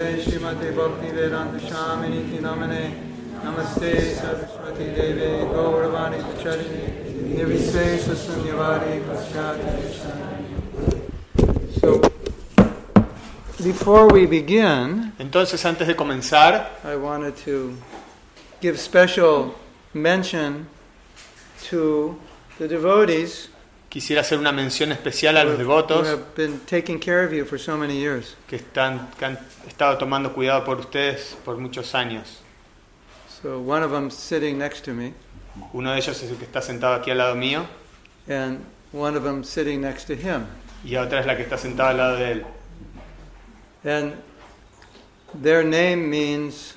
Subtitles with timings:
[0.00, 2.92] Shrimati Bhakti Vedanta Namane.
[3.42, 9.82] Namaste Saraswati Deve Gauravani Pacharini Nirvisesa Sunyavadi Paschati
[11.80, 12.00] So,
[13.60, 17.76] before we begin, Entonces, antes de comenzar, I wanted to
[18.60, 19.56] give special
[19.92, 20.68] mention
[21.70, 22.16] to
[22.60, 23.48] the devotees
[23.88, 30.64] quisiera hacer una mención especial a los devotos que, están, que han estado tomando cuidado
[30.64, 32.40] por ustedes por muchos años.
[33.42, 35.14] So, one of them sitting next to me,
[35.72, 37.66] Uno de ellos es el que está sentado aquí al lado mío
[38.28, 40.46] and one of them sitting next to him.
[40.84, 42.44] y otra es la que está sentada al lado de él.
[43.84, 44.14] And
[45.40, 46.74] their name means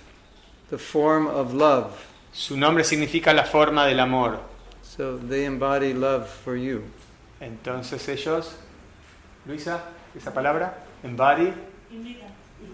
[0.70, 1.94] the form of love.
[2.32, 4.40] Su nombre significa la forma del amor.
[4.84, 6.84] So they embody love for you.
[7.42, 8.56] Entonces ellos,
[9.46, 9.84] Luisa,
[10.16, 11.52] esa palabra, embody,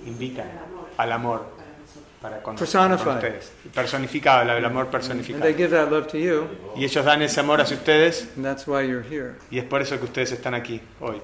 [0.06, 0.44] invita
[0.98, 1.46] al amor
[2.22, 3.04] para con, Personified.
[3.06, 3.52] con ustedes.
[3.74, 5.42] Personificado, el amor And personificado.
[5.44, 8.68] they give that love to you, Y ellos dan ese amor hacia ustedes and that's
[8.68, 9.36] why you're here.
[9.50, 11.22] y es por eso que ustedes están aquí hoy.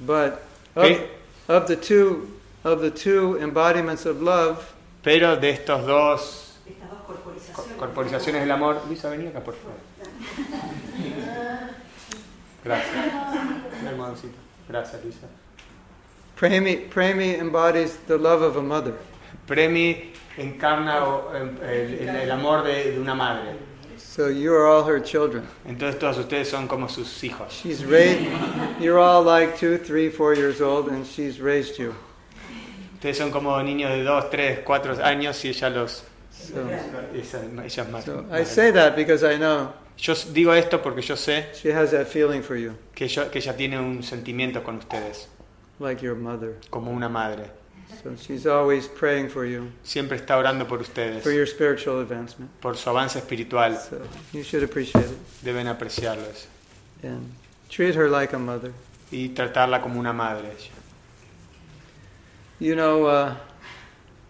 [0.00, 0.34] But
[0.74, 1.06] of, Okay.
[1.48, 2.28] of the two
[2.64, 4.58] of the two embodiments of love,
[5.02, 7.76] Pero de estos dos Estas dos co- corporizaciones.
[7.78, 9.76] corporizaciones del amor, Luisa, vení acá, por favor.
[12.66, 12.94] Gracias.
[13.84, 14.32] Ven.
[14.68, 15.26] Gracias, Luisa.
[16.34, 18.94] Premi, Premi embodies the love of a mother.
[19.46, 20.98] Premi encarna
[21.34, 23.54] el, el- el amor de, de una madre.
[23.96, 25.46] So you are all her children.
[25.66, 27.50] Entonces todos ustedes son como sus hijos.
[27.52, 28.26] She's raised.
[28.80, 31.94] You're all like two, three, four years old, and she's raised you.
[32.94, 36.02] Ustedes son como niños de 2, 3, 4 años y ella los...
[36.30, 36.66] So,
[37.14, 41.00] Esa, ella es más- so I say that because I know Yo digo esto porque
[41.02, 44.62] yo sé she has that feeling for you, que, yo, que ella tiene un sentimiento
[44.62, 45.28] con ustedes,
[45.80, 46.56] like your mother.
[46.70, 47.50] como una madre.
[48.02, 52.50] So she's always praying for you, Siempre está orando por ustedes, for your spiritual advancement.
[52.60, 53.74] por su avance espiritual.
[53.78, 54.00] So
[54.32, 56.46] you should appreciate it Deben apreciarlo eso.
[57.02, 57.32] and
[57.70, 58.72] treat her like a mother.
[59.10, 60.50] y tratarla como una madre.
[62.58, 63.34] You know, uh,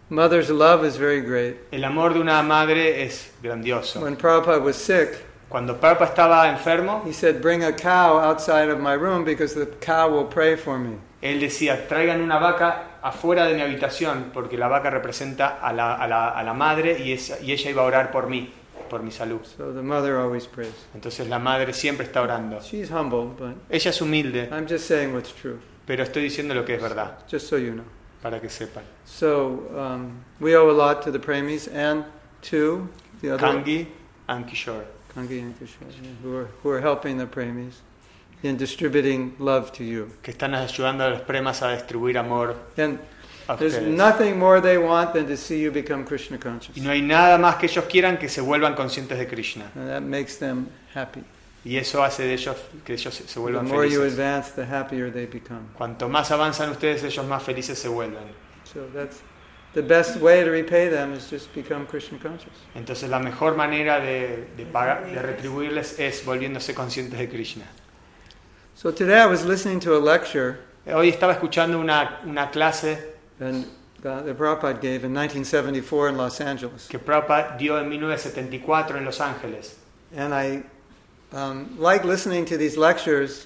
[0.09, 1.57] mother's love is very great.
[1.71, 4.01] El amor de una madre es grandioso.
[4.01, 8.79] When Prabhupada was sick, Cuando Papa estaba enfermo, he said, Bring a cow outside of
[8.79, 10.97] my room because the cow will pray for me.
[11.21, 15.95] él decía, traigan una vaca afuera de mi habitación, porque la vaca representa a la,
[15.95, 18.51] a la- a la madre y, esa- y ella iba a orar por mí,
[18.89, 19.39] por mi salud.
[19.57, 20.73] So the mother always prays.
[20.93, 22.59] Entonces la madre siempre está orando.
[22.61, 25.57] She's humble, but Ella es humilde, I'm just saying what's true,
[25.87, 27.85] pero estoy diciendo lo que es verdad, just so you know.
[28.21, 28.83] para que sepan.
[29.05, 32.03] So um, we owe a lot to the Premis and
[32.43, 32.87] to
[33.21, 33.87] the other Kangi
[34.27, 34.83] and Kishore,
[35.17, 37.73] Kangi and Kishore, yeah, who are who are helping the Premis
[38.43, 40.09] in distributing love to you.
[40.21, 42.99] que están ayudando a los premas a distribuir amor And
[43.49, 43.97] a there's ustedes.
[43.97, 47.39] nothing more they want than to see you become Krishna conscious, Y no hay nada
[47.39, 49.65] más que ellos quieran que se vuelvan conscientes de Krishna.
[49.75, 51.23] and that makes them happy.
[51.65, 54.13] Y eso hace de ellos que ellos se se The vuelvan more you felices.
[54.19, 55.67] advance, the happier they become.
[55.75, 58.23] Cuanto más avanzan ustedes, ellos más felices se vuelven.
[58.71, 59.21] So that's
[59.77, 62.53] the best way to repay them is just become Krishna conscious.
[62.75, 67.65] Entonces la mejor manera de, de pagar, de retribuirles es volviéndose conscientes de Krishna.
[68.73, 72.97] So today I was listening to a lecture Hoy estaba escuchando una, una clase
[73.39, 73.65] and
[74.03, 76.87] uh, the Prabhupada gave in 1974 in Los Angeles.
[76.87, 79.75] que Prabhupada dio en 1974 en Los Ángeles.
[80.15, 80.63] And I
[81.33, 83.45] um, like listening to these lectures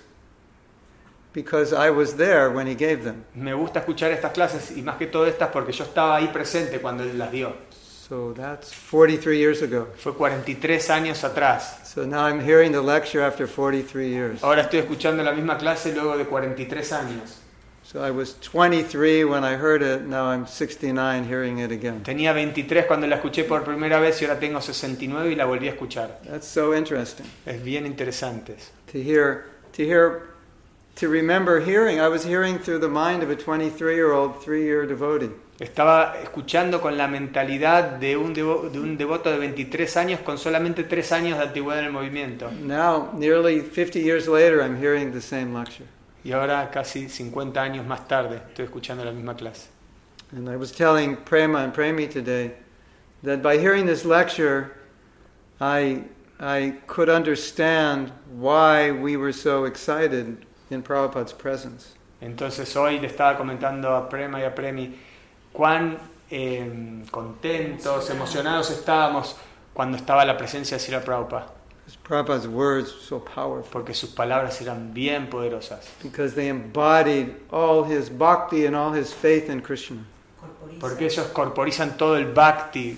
[1.33, 3.23] because I was there when he gave them.
[3.35, 6.79] Me gusta escuchar estas clases y más que todo estas porque yo estaba ahí presente
[6.79, 7.53] cuando él las dio.
[8.07, 9.87] So that's 43 years ago.
[9.97, 11.79] Fue 43 años atrás.
[11.85, 14.43] So now I'm hearing the lecture after 43 years.
[14.43, 17.37] Ahora estoy escuchando la misma clase luego de 43 años.
[17.83, 22.03] So I was 23 when I heard it, now I'm 69 hearing it again.
[22.03, 25.67] Tenía 23 cuando la escuché por primera vez y ahora tengo 69 y la volví
[25.67, 26.19] a escuchar.
[26.29, 28.55] That's so interesting Es bien interesante.
[28.93, 30.30] to hear, to hear,
[30.95, 31.99] to remember hearing.
[31.99, 35.31] I was hearing through the mind of a 23 year old, three year devotee.
[35.59, 40.37] Estaba escuchando con la mentalidad de un, devo- de un devoto de 23 años con
[40.39, 42.49] solamente 3 años de antigüedad en el movimiento.
[42.51, 45.85] Now, nearly 50 years later, I'm hearing the same lecture.
[46.23, 49.67] Y ahora, casi 50 años más tarde, estoy escuchando la misma clase.
[50.35, 52.53] And I was telling Prema and Premi today
[53.23, 54.71] that by hearing this lecture,
[55.59, 56.05] I,
[56.39, 60.37] I could understand why we were so excited
[60.71, 61.93] in Prabhupada's presence.
[62.21, 64.95] Entonces hoy le estaba comentando a Prema y a Premi
[65.51, 65.97] cuán
[66.29, 69.35] eh, contentos, emocionados estábamos
[69.73, 71.47] cuando estaba la presencia de Sri Prabhupada.
[72.03, 73.69] Prabhupada's words were so powerful.
[73.71, 79.13] porque sus palabras eran bien poderosas, Because they embodied all his bhakti and all his
[79.13, 79.97] faith in Krishna.
[80.79, 82.97] porque ellos corporizan todo el bhakti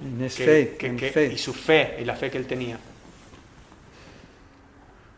[0.00, 2.78] que- faith, que- que- y su fe, y la fe que él tenía.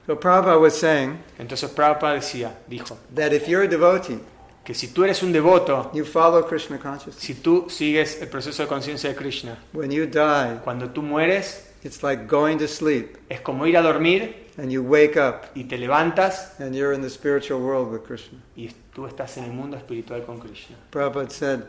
[0.06, 4.18] So Prabhupada was saying Entonces Prabhupada decía, dijo, that if you're a devotee,
[4.64, 7.22] que si tú eres un devoto, you follow Krishna consciousness.
[7.22, 11.68] si tú sigues el proceso de conciencia de Krishna, When you die, cuando tú mueres,
[11.84, 15.64] it's like going to sleep es como ir a dormir and you wake up y
[15.64, 18.38] te levantas and you're in the spiritual world with Krishna.
[18.56, 20.76] y tú estás en el mundo espiritual con Krishna.
[20.90, 21.64] Prabhupada said,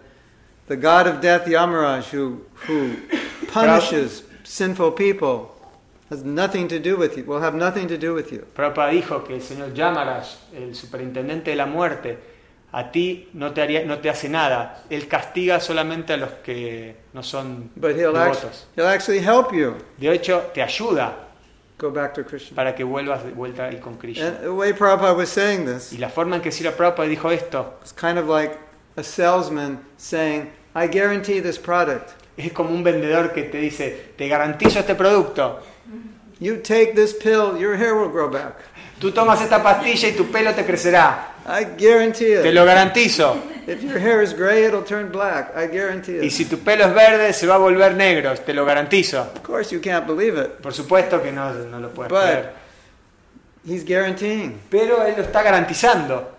[0.68, 2.96] the god of death, Yamaraj, who, who
[3.48, 5.53] punishes sinful people,
[6.10, 8.46] has nothing to do with you, will have nothing to do with you.
[8.54, 12.18] Prabhupada dijo que el señor Yamaraj, el superintendente de la muerte,
[12.72, 14.84] a ti no te, haría, no te hace nada.
[14.90, 18.66] Él castiga solamente a los que no son But he'll, act, devotos.
[18.76, 21.30] he'll actually help you De hecho, te ayuda
[21.78, 22.56] go back to Krishna.
[22.56, 24.28] para que vuelvas de vuelta ahí con Krishna.
[24.28, 27.32] And the way Prabhupada was saying this Y la forma en que Srila Prabhupada dijo
[27.32, 28.58] esto is kind of like
[28.98, 32.12] a salesman saying, I guarantee this product.
[32.38, 35.60] es como un vendedor que te dice, te garantizo este producto.
[36.44, 38.56] You take this pill, your hair will grow back.
[39.00, 41.30] Tú tomas esta pastilla y tu pelo te crecerá.
[41.46, 42.54] I guarantee Te it.
[42.54, 43.36] lo garantizo.
[43.66, 45.54] If your hair is gray, it'll turn black.
[45.56, 46.32] I guarantee Y it.
[46.32, 48.34] si tu pelo es verde, se va a volver negro.
[48.36, 49.22] Te lo garantizo.
[49.22, 52.52] Of course, you can't believe it, Por supuesto que no, no lo puedes But- creer.
[53.66, 54.60] he's guaranteeing.
[54.70, 56.30] Pero él lo está garantizando.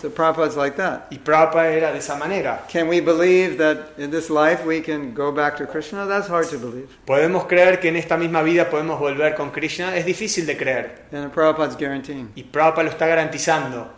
[0.00, 1.06] So Prabhupada's like that.
[1.10, 2.64] Y Prabhupada era de esa manera.
[2.68, 6.06] Can we believe that in this life we can go back to Krishna?
[6.06, 6.88] That's hard to believe.
[7.06, 9.96] ¿Podemos creer que en esta misma vida podemos volver con Krishna?
[9.96, 10.90] Es difícil de creer.
[11.12, 12.30] And Prabhupada's guaranteeing.
[12.36, 13.88] Y Prabhupada lo está garantizando.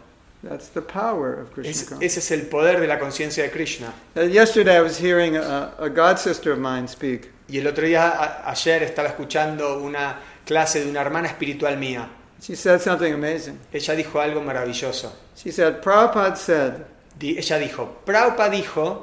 [0.42, 3.92] That's the power of Krishna Es- ese es el poder de la conciencia de Krishna.
[4.16, 7.30] Uh, yesterday I was hearing a, a god sister of mine speak.
[7.48, 12.08] Y el otro día, a- ayer, estaba escuchando una clase de una hermana espiritual mía.
[12.44, 13.58] She said something amazing.
[13.72, 15.10] Ella dijo algo maravilloso.
[15.34, 16.84] She said, Prabhupada said,
[17.18, 19.02] Di- Ella dijo, Prabhupada dijo,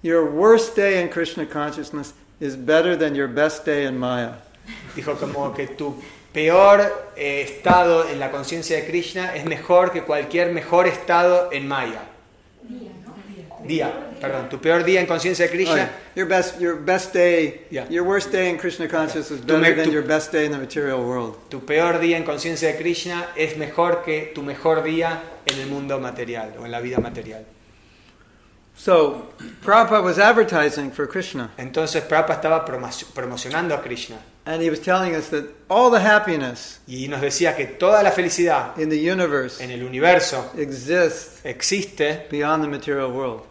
[0.00, 4.36] Your worst day in Krishna consciousness is better than your best day in Maya.
[4.96, 5.94] dijo como que tu
[6.32, 6.80] peor
[7.14, 12.00] eh, estado en la conciencia de Krishna es mejor que cualquier mejor estado en Maya.
[13.66, 13.92] Día,
[14.22, 15.90] perdón, tu peor día en conciencia de Oh, Krishna yeah.
[16.14, 17.86] Your best, your best day, Yeah.
[17.90, 20.46] your worst day in Krishna consciousness is Tu me- better than tu- your best day
[20.46, 21.36] in the material world.
[21.50, 25.66] Tu peor día en conciencia de Krishna es mejor que tu mejor día en el
[25.68, 27.44] mundo material o en la vida material.
[28.74, 29.32] So,
[29.62, 34.16] Prabhupada was advertising for Krishna, Entonces Prabhupada estaba promo- promocionando a Krishna
[34.46, 38.10] and he was telling us that all the happiness y nos decía que toda la
[38.10, 43.42] felicidad in the universe en el universo exists existe beyond the material world.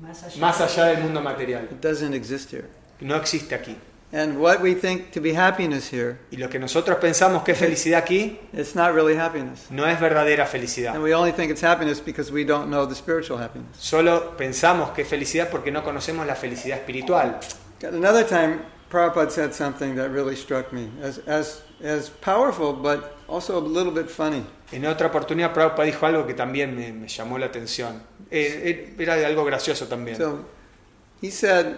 [0.00, 0.40] Más allá.
[0.40, 1.64] más allá del mundo material.
[1.64, 2.68] It doesn't exist here.
[3.00, 3.76] No existe aquí.
[4.10, 7.58] And what we think to be happiness here, Y lo que nosotros pensamos que es
[7.58, 9.70] felicidad aquí it's not really happiness.
[9.70, 10.94] no es verdadera felicidad.
[10.94, 13.76] And we only think it's happiness because we don't know the spiritual happiness.
[13.78, 17.38] Solo pensamos que es felicidad porque no conocemos la felicidad espiritual.
[17.82, 18.60] Another time,
[18.90, 23.92] Prabhupada said something that really struck me as, as, as powerful, but also a little
[23.92, 24.42] bit funny.
[24.72, 28.02] En otra oportunidad Prabhupada dijo algo que también me, me llamó la atención.
[28.30, 30.16] Eh, eh, era de algo gracioso también.
[30.16, 30.44] So
[31.22, 31.76] he said,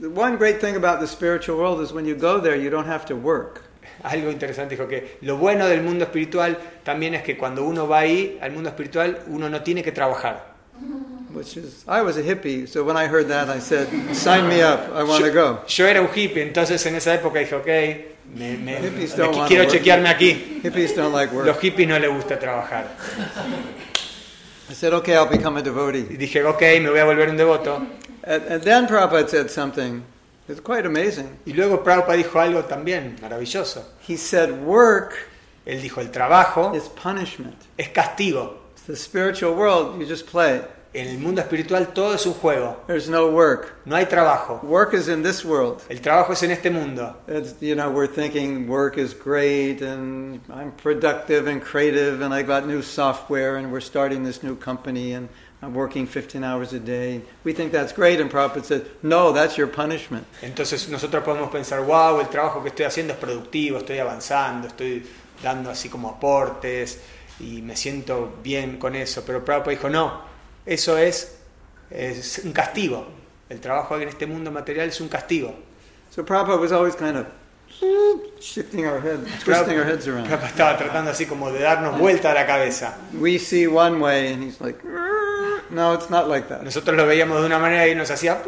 [0.00, 2.86] The one great thing about the spiritual world is when you go there, you don't
[2.88, 3.62] have to work.
[4.02, 7.98] Algo interesante dijo que lo bueno del mundo espiritual también es que cuando uno va
[8.00, 10.54] ahí al mundo espiritual uno no tiene que trabajar.
[11.34, 14.62] Which is, I was a hippie, so when I heard that, I said, Sign me
[14.62, 15.60] up, I want to go.
[15.68, 17.66] Yo era un hippie, entonces en esa época dije, ok,
[18.36, 19.08] me, me- me-
[19.46, 20.60] quiero chequearme aquí.
[20.62, 21.46] Hippies don't like work.
[21.46, 22.96] Los hippies no les gusta trabajar.
[24.70, 26.16] I said, Okay, I'll become a devotee.
[26.16, 27.86] dije, ok, me voy a volver un devoto.
[28.22, 30.04] And, and then Prabhupada said something
[30.48, 31.38] It's quite amazing.
[31.46, 33.84] Y luego Prabhupada dijo algo también maravilloso.
[34.06, 35.14] He said, Work
[35.66, 37.56] Él dijo, el trabajo is punishment.
[37.78, 38.54] es castigo.
[38.72, 40.62] It's the spiritual world, you just play.
[40.92, 42.82] En el mundo espiritual todo es un juego.
[42.88, 43.74] There's no work.
[43.86, 44.60] No hay trabajo.
[44.64, 45.82] Work is in this world.
[45.88, 47.14] El trabajo es en este mundo.
[47.28, 52.42] It's, you know, we're thinking work is great and I'm productive and creative and I
[52.42, 55.28] got new software and we're starting this new company and
[55.62, 57.20] I'm working 15 hours a day.
[57.44, 60.26] We think that's great and Prabhupada said, no, that's your punishment.
[60.42, 65.06] Entonces nosotros podemos pensar, wow, el trabajo que estoy haciendo es productivo, estoy avanzando, estoy
[65.40, 66.98] dando así como aportes
[67.38, 69.22] y me siento bien con eso.
[69.24, 70.29] Pero Prabhupada dijo, no,
[70.70, 71.36] eso es,
[71.90, 73.04] es un castigo.
[73.48, 75.52] El trabajo en este mundo material es un castigo.
[76.10, 77.26] So Prabhupada was always kind of
[78.40, 80.28] shifting our head, twisting our heads around.
[80.28, 82.94] Prabhupada estaba tratando así como de darnos vuelta a la cabeza.
[83.14, 84.78] We see one way and he's like,
[85.70, 86.62] no, it's not like that.
[86.62, 88.40] Nosotros lo veíamos de una manera y nos hacía,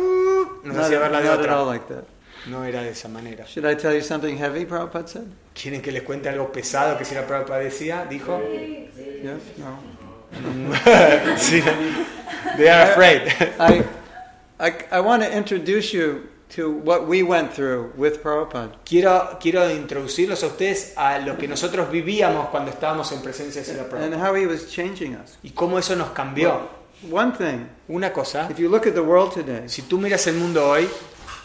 [0.63, 1.73] nos hacía verla de not at all otra.
[1.73, 2.05] like that.
[2.47, 3.47] No era de esa manera.
[3.47, 5.27] Should I tell you something heavy, Prabhupada said?
[5.55, 8.07] ¿Quieren que les cuente algo pesado que si la Prabhupada decía?
[8.09, 8.41] Dijo.
[8.45, 9.59] Yes?
[9.59, 10.02] No?
[11.37, 11.63] sí.
[12.57, 13.33] They are afraid.
[13.59, 13.85] I,
[14.59, 18.73] I, I want to introduce you to what we went through with Prabhupada.
[18.85, 23.67] quiero, quiero introducirlos a ustedes a lo que nosotros vivíamos cuando estábamos en presencia de
[23.67, 24.19] Srila and Prabhupada.
[24.19, 25.39] how he was changing us.
[25.43, 26.69] Y cómo eso nos cambió.
[27.11, 30.35] One thing, Una cosa, if you look at the world today, si tú miras el
[30.35, 30.89] mundo hoy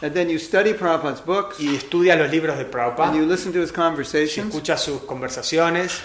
[0.02, 3.52] and then you study Prabhupada's books, y estudias los libros de and Prabhupada, you listen
[3.54, 6.02] to his conversations, escuchas sus conversaciones,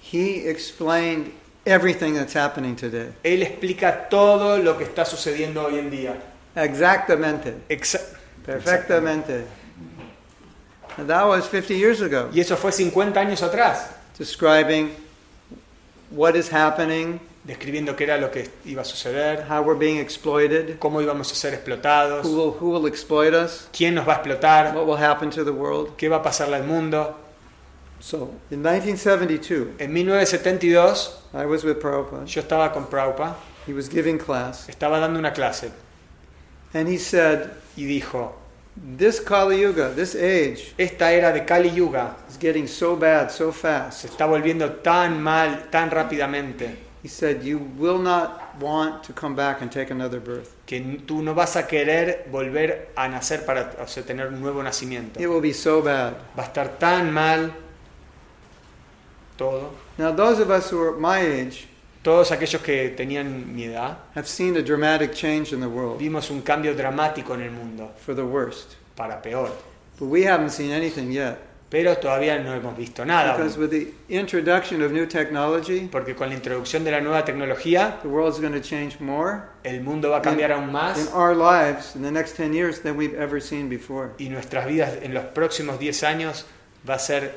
[0.00, 1.32] he explained
[1.66, 3.08] everything that's happening today.
[3.22, 6.16] él explica todo lo que está sucediendo hoy en día.
[6.54, 7.54] Exactamente.
[7.68, 8.00] Exa-
[8.44, 9.44] Perfectamente.
[10.96, 14.90] And that was 50 years ago, y eso fue 50 años atrás, describing
[16.10, 20.78] what is happening, describiendo qué era lo que iba a suceder, how we're being exploited,
[20.78, 24.16] cómo íbamos a ser explotados, who will, who will exploit us, quién nos va a
[24.16, 25.90] explotar, what will happen to the world.
[25.98, 27.14] qué va a pasarle al mundo.
[28.00, 32.26] So, in 1972, En 1972 I was with Prabhupada.
[32.26, 33.34] yo estaba con Prabhupada,
[33.66, 35.70] He was giving class, estaba dando una clase
[36.74, 38.32] and he said, y dijo,
[38.76, 43.50] This Kali Yuga, this age, esta era de Kali Yuga is getting so bad so
[43.50, 44.04] se fast.
[44.04, 49.62] está volviendo tan mal, tan rápidamente, He said, You will not want to come back
[49.62, 50.50] and take another birth.
[50.66, 54.62] que tú no vas a querer volver a nacer para o sea, tener un nuevo
[54.62, 55.18] nacimiento.
[55.20, 56.14] It will be so bad.
[56.36, 57.52] Va a estar tan mal
[59.36, 59.70] todo.
[59.98, 61.68] Now, those of us who are my age
[62.02, 66.30] Todos aquellos que tenían mi edad, have seen a dramatic change in the world vimos
[66.30, 68.76] un cambio dramático en el mundo, for the worst.
[68.94, 69.50] para peor.
[69.98, 71.38] But we haven't seen anything yet.
[71.68, 73.32] Pero todavía no hemos visto nada.
[73.36, 78.00] Because with the introduction of new technology, Porque con la introducción de la nueva tecnología,
[78.02, 81.34] the world's going to change more el mundo va a cambiar aún in más our
[81.34, 84.10] lives in the next 10 years than we've ever seen before.
[84.18, 86.46] y nuestras vidas en los próximos 10 años
[86.88, 87.34] va a ser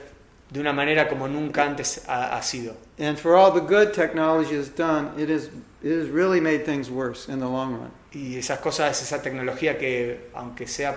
[0.49, 2.75] de una manera como nunca antes ha, ha sido.
[2.99, 5.49] And for all the good technology has done, it has,
[5.83, 7.91] it has really made things worse in the long run.
[8.11, 10.95] Y esas cosas, esa tecnología que aunque sea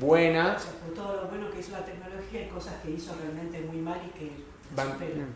[0.00, 3.12] buena, O sea, por todo lo bueno que hizo la tecnología, hay cosas que hizo
[3.20, 4.32] realmente muy mal y que
[4.74, 5.34] Van- superan.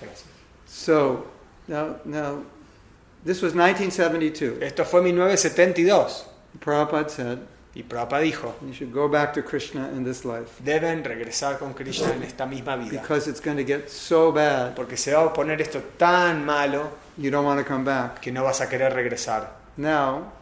[0.00, 0.24] Gracias.
[0.66, 1.26] So
[1.66, 2.44] now, now
[3.24, 4.62] this was 1972.
[4.62, 6.26] esto fue 1972
[6.60, 7.38] Prabhupada said,
[7.78, 11.74] y Prabhupada dijo, you should go back to Krishna in this life deben regresar con
[11.74, 13.00] Krishna en esta misma vida.
[13.00, 16.90] because it's going to get so bad Porque se va a poner esto tan malo
[17.16, 18.20] you don't want to come back.
[18.20, 19.56] que no vas a querer regresar.
[19.76, 20.32] Now,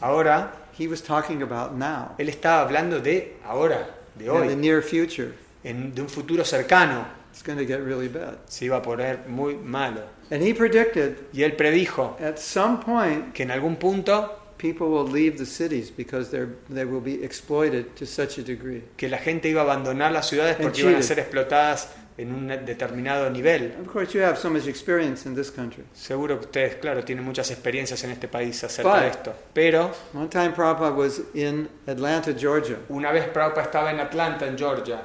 [0.00, 4.56] Ahora, he was talking about now, él está hablando de ahora, de in the hoy,
[4.56, 5.34] near future.
[5.62, 7.04] en- de un futuro cercano.
[7.32, 8.38] It's going to get really bad.
[8.48, 10.00] Se iba a poner muy malo.
[10.30, 15.06] And he predicted Y él predijo at some point que en algún punto people will
[15.06, 18.82] leave the cities because they're, they will be exploited to such a degree.
[18.98, 21.88] que la gente iba a abandonar las ciudades porque iban a ser explotadas
[22.18, 23.72] en un determinado nivel.
[23.80, 25.84] Of course, you have so much experience in this country.
[25.94, 29.34] Seguro que ustedes, claro, tienen muchas experiencias en este país acerca But- de esto.
[29.54, 34.58] Pero One time Prabhupada was in Atlanta, Georgia, una vez Prabhupada estaba en Atlanta, en
[34.58, 35.00] Georgia,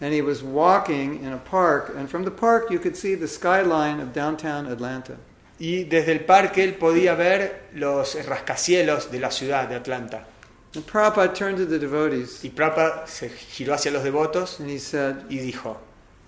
[0.00, 3.28] and he was walking in a park, and from the park you could see the
[3.28, 5.18] skyline of downtown Atlanta.
[5.58, 10.26] Y desde el parque él podía ver los rascacielos de la ciudad de Atlanta.
[10.74, 14.78] And Prabhupada turned to the devotees Y Prabhupada se giró hacia los devotos and he
[14.78, 15.76] said, y dijo,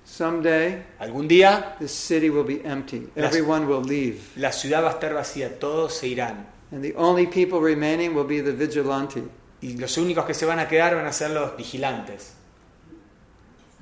[0.04, 3.08] Someday algún día this city will be empty.
[3.16, 4.20] Everyone will leave.
[4.36, 6.46] la ciudad va a estar vacía, todos se irán.
[6.70, 9.22] And the only people remaining will be the vigilante.
[9.60, 12.34] Y los únicos que se van a quedar van a ser los vigilantes.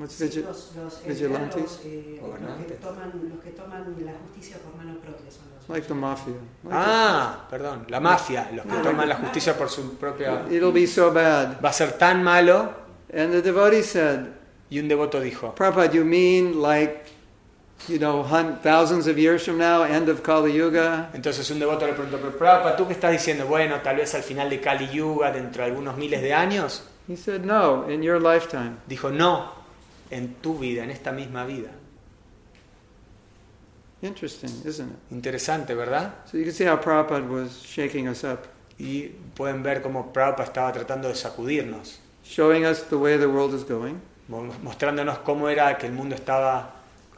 [0.09, 1.63] Sí, vigil- los, los, vigilantes?
[1.63, 5.69] los, eh, los, que toman, los que toman la justicia por mano propia son los
[5.69, 6.35] Like the mafia.
[6.65, 10.45] Like Ah, perdón, la mafia, los que toman la justicia por su propia...
[10.49, 11.61] the- It'll be so bad.
[11.65, 12.73] Va a ser tan malo.
[13.13, 14.27] And the devotee said,
[14.71, 17.05] Y un devoto dijo, Prabhupada, you mean like,
[17.87, 18.25] you know,
[18.63, 21.11] thousands of years from now, end of Kali Yuga?
[21.15, 23.47] entonces un devoto le preguntó, pero Prabhupada, ¿tú qué estás diciendo?
[23.47, 26.83] Bueno, tal vez al final de Kali Yuga, dentro de algunos miles de años.
[27.07, 28.79] He said, no, in your lifetime.
[28.89, 29.53] Dijo, no,
[30.15, 31.71] en tu vida, en esta misma vida.
[34.03, 34.97] Interesting, isn't it?
[35.11, 36.15] Interesante, ¿verdad?
[36.31, 38.41] So you can see how Prabhupada was shaking us up,
[38.79, 43.55] Y pueden ver cómo Prabhupada estaba tratando de sacudirnos, showing us the way the world
[43.55, 44.01] is going.
[44.29, 46.75] mo- mostrándonos cómo era que el mundo estaba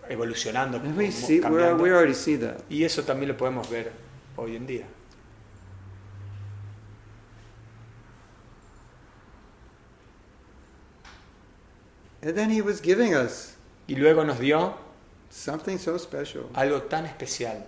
[0.08, 1.82] evolucionando, And we, see, cambiando.
[1.82, 2.58] we already see that.
[2.70, 3.90] Y eso también lo podemos ver
[4.36, 4.86] hoy en día.
[12.26, 13.54] And then he was giving us
[13.88, 14.74] Y luego nos dio
[15.30, 16.50] something so special.
[16.54, 17.62] algo tan especial.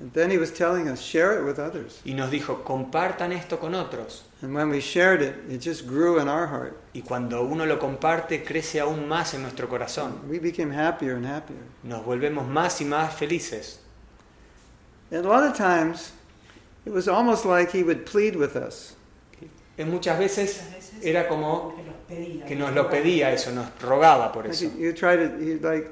[0.00, 2.02] And then he was telling us, share it with others.
[2.04, 4.24] Y nos dijo, compartan esto con otros.
[4.42, 6.76] And when we shared it, it just grew in our heart.
[6.92, 10.28] Y cuando uno lo comparte, crece aún más en nuestro corazón.
[10.28, 11.60] We became happier and happier.
[11.84, 13.78] Nos volvemos más y más felices.
[15.10, 16.12] And a lot of times,
[16.84, 18.96] it was almost like he would plead with us.
[19.78, 20.62] En muchas veces
[21.02, 21.74] era como
[22.14, 22.46] pedía.
[22.46, 24.64] que nos lo pedía eso, nos rogaba por eso.
[24.78, 25.90] you, try to, you like,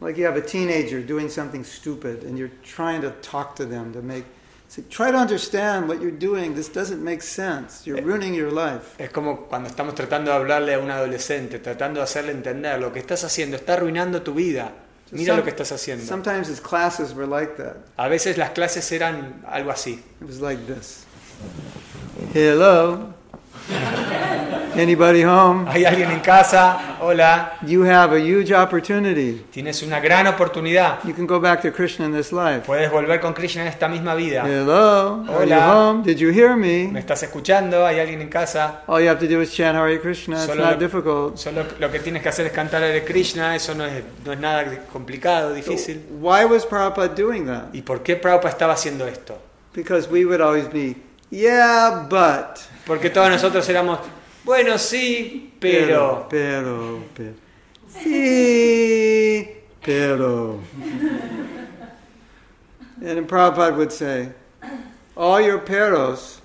[0.00, 3.92] like you have a teenager doing something stupid, and you're trying to talk to them
[3.92, 4.24] to make.
[4.68, 6.54] Say, try to understand what you're doing.
[6.56, 7.86] This doesn't make sense.
[7.86, 8.96] You're ruining your life.
[8.98, 12.92] Es como cuando estamos tratando de hablarle a un adolescente, tratando de hacerle entender lo
[12.92, 14.72] que estás haciendo, está arruinando tu vida.
[15.12, 16.04] Mira Some- lo que estás haciendo.
[16.04, 17.76] Sometimes his classes were like that.
[17.96, 20.02] A veces las clases eran algo así.
[20.20, 21.04] It was like this.
[22.34, 23.14] Hello.
[24.76, 25.64] Anybody home?
[25.70, 29.42] Hay alguien en casa, hola, You have a huge opportunity.
[29.50, 31.02] tienes una gran oportunidad.
[31.04, 32.60] You can go back to Krishna in this life.
[32.66, 34.42] Puedes volver con Krishna en esta misma vida.
[34.46, 35.24] Hello.
[35.28, 35.72] Are you Hola.
[35.74, 36.02] home?
[36.04, 36.98] Did you hear ¿Me me?
[37.00, 37.86] estás escuchando?
[37.86, 38.82] ¿Hay alguien en casa?
[38.86, 40.36] All you have to do is chant Hare Krishna.
[40.36, 41.36] It's Solo not lo- difficult.
[41.38, 44.38] Solo lo que tienes que hacer es cantar a Krishna, eso no es, no es
[44.38, 46.04] nada complicado, difícil.
[46.20, 47.72] Why was Prabhupada doing that?
[47.72, 49.38] ¿Y por qué Prabhupada estaba haciendo esto?
[49.74, 50.96] Because we would always be,
[51.30, 52.58] yeah, but.
[52.86, 53.98] Porque todos nosotros éramos,
[54.46, 56.26] bueno, sí, pero...
[56.30, 57.34] Pero, pero.
[58.02, 59.48] Sí,
[59.84, 60.60] pero.
[63.04, 64.30] And Prabhupada would say,
[65.16, 66.40] all your peros,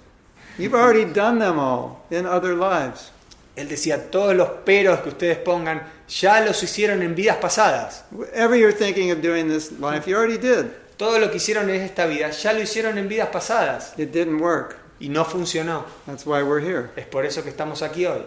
[0.58, 3.12] you've already done them all in other lives.
[3.56, 8.04] Él decía, todos los peros que ustedes pongan ya los hicieron en vidas pasadas.
[8.12, 10.72] Whatever you're thinking of doing this life, you already did.
[10.98, 13.94] Todo lo que hicieron en esta vida ya lo hicieron en vidas pasadas.
[13.98, 14.78] It didn't work.
[15.02, 15.84] Y no funcionó.
[16.06, 16.92] That's why we're here.
[16.96, 18.24] Es por eso que estamos aquí hoy.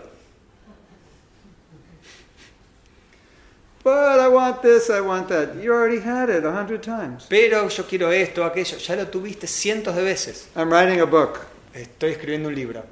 [3.82, 5.56] But I want this, I want that.
[5.62, 7.26] You already had it a hundred times.
[7.28, 8.78] Pero yo quiero esto, aquello.
[8.78, 10.48] Ya lo tuviste cientos de veces.
[10.56, 11.40] I'm writing a book,
[11.74, 12.82] Estoy escribiendo un libro.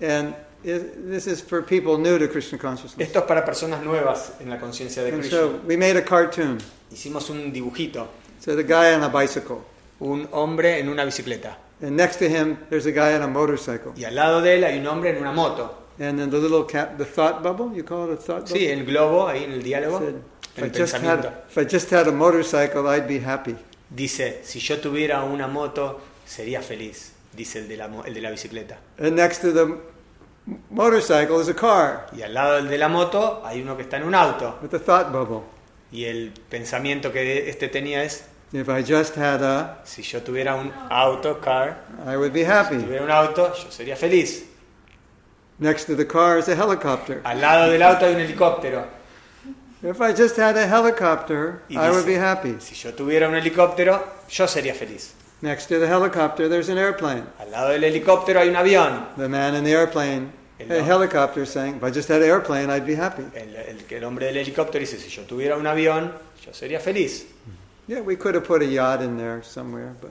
[0.00, 0.34] and
[0.64, 3.06] this is for people new to Krishna consciousness.
[3.06, 5.38] Esto es para personas nuevas en la conciencia de And Krishna.
[5.38, 6.58] so we made a cartoon.
[6.90, 8.08] Hicimos un dibujito.
[8.40, 9.62] So the guy on a bicycle,
[10.00, 11.58] Un hombre en una bicicleta.
[11.82, 14.64] And next to him there's a guy on a motorcycle, Y al lado de él
[14.64, 15.74] hay un hombre en una moto.
[15.98, 17.72] and then the little cat, the thought bubble.
[17.74, 18.58] You call it a thought bubble.
[18.58, 19.98] Sí, el globo ahí en el diálogo.
[20.00, 20.14] Said,
[20.56, 21.24] if I El just pensamiento.
[21.28, 23.56] had, if I just had a motorcycle, I'd be happy.
[23.88, 27.12] Dice, si yo tuviera una moto, sería feliz.
[27.32, 28.78] Dice el de la, el de la bicicleta.
[28.98, 29.78] And next to the
[30.70, 33.96] motorcycle is a car Y al lado del de la moto hay uno que está
[33.96, 34.58] en un auto.
[34.62, 35.42] with a thought bubble.
[35.92, 38.24] Y el pensamiento que este tenía es,
[38.58, 42.46] If I just had a, si yo tuviera un auto, car, I would be si
[42.46, 42.76] happy.
[42.76, 44.44] tuviera un auto, yo sería feliz.
[45.58, 47.20] Next to the car is a helicopter.
[47.24, 48.86] Al lado del auto hay un helicóptero.
[49.82, 52.56] If I just had a helicopter, Y I would be happy.
[52.60, 55.12] Si yo tuviera un helicóptero, yo sería feliz.
[55.42, 57.24] Next to the helicopter, there's an airplane.
[57.38, 59.06] Al lado del helicóptero hay un avión.
[59.18, 62.70] The man in the airplane, El a helicopter, saying, if I just had an airplane,
[62.70, 63.24] I'd be happy.
[63.34, 66.10] El, el, el hombre del helicóptero dice, si yo tuviera un avión,
[66.42, 67.26] yo sería feliz.
[67.88, 70.10] Yeah, we could have put a yacht in there somewhere, but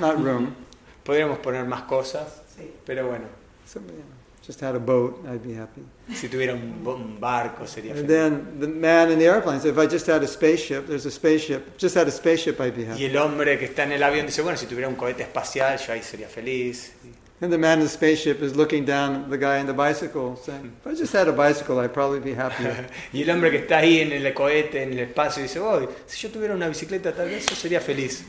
[0.00, 0.54] not room.
[1.04, 2.70] Podríamos poner más cosas, Sí.
[2.84, 3.24] pero bueno,
[3.64, 4.04] So, you know,
[4.46, 5.82] just had a boat, I'd be happy.
[6.14, 9.78] si tuviera un, un barco sería And then the man in the airplane said, if
[9.78, 13.00] I just had a spaceship, there's a spaceship, just had a spaceship, I'd be happy.
[13.02, 13.16] Y happy.
[13.16, 15.92] el hombre que está en el avión dice, bueno, si tuviera un cohete espacial, yo
[15.92, 16.92] ahí sería feliz.
[17.40, 20.34] And the man in the spaceship is looking down at the guy in the bicycle,
[20.36, 22.88] saying, if I just had a bicycle, I'd probably be happier.
[23.12, 26.26] Y el hombre que está ahí en el cohete, en el espacio, dice, oh, si
[26.26, 28.24] yo tuviera una bicicleta, tal vez yo sería feliz.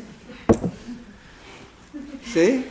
[2.26, 2.66] See?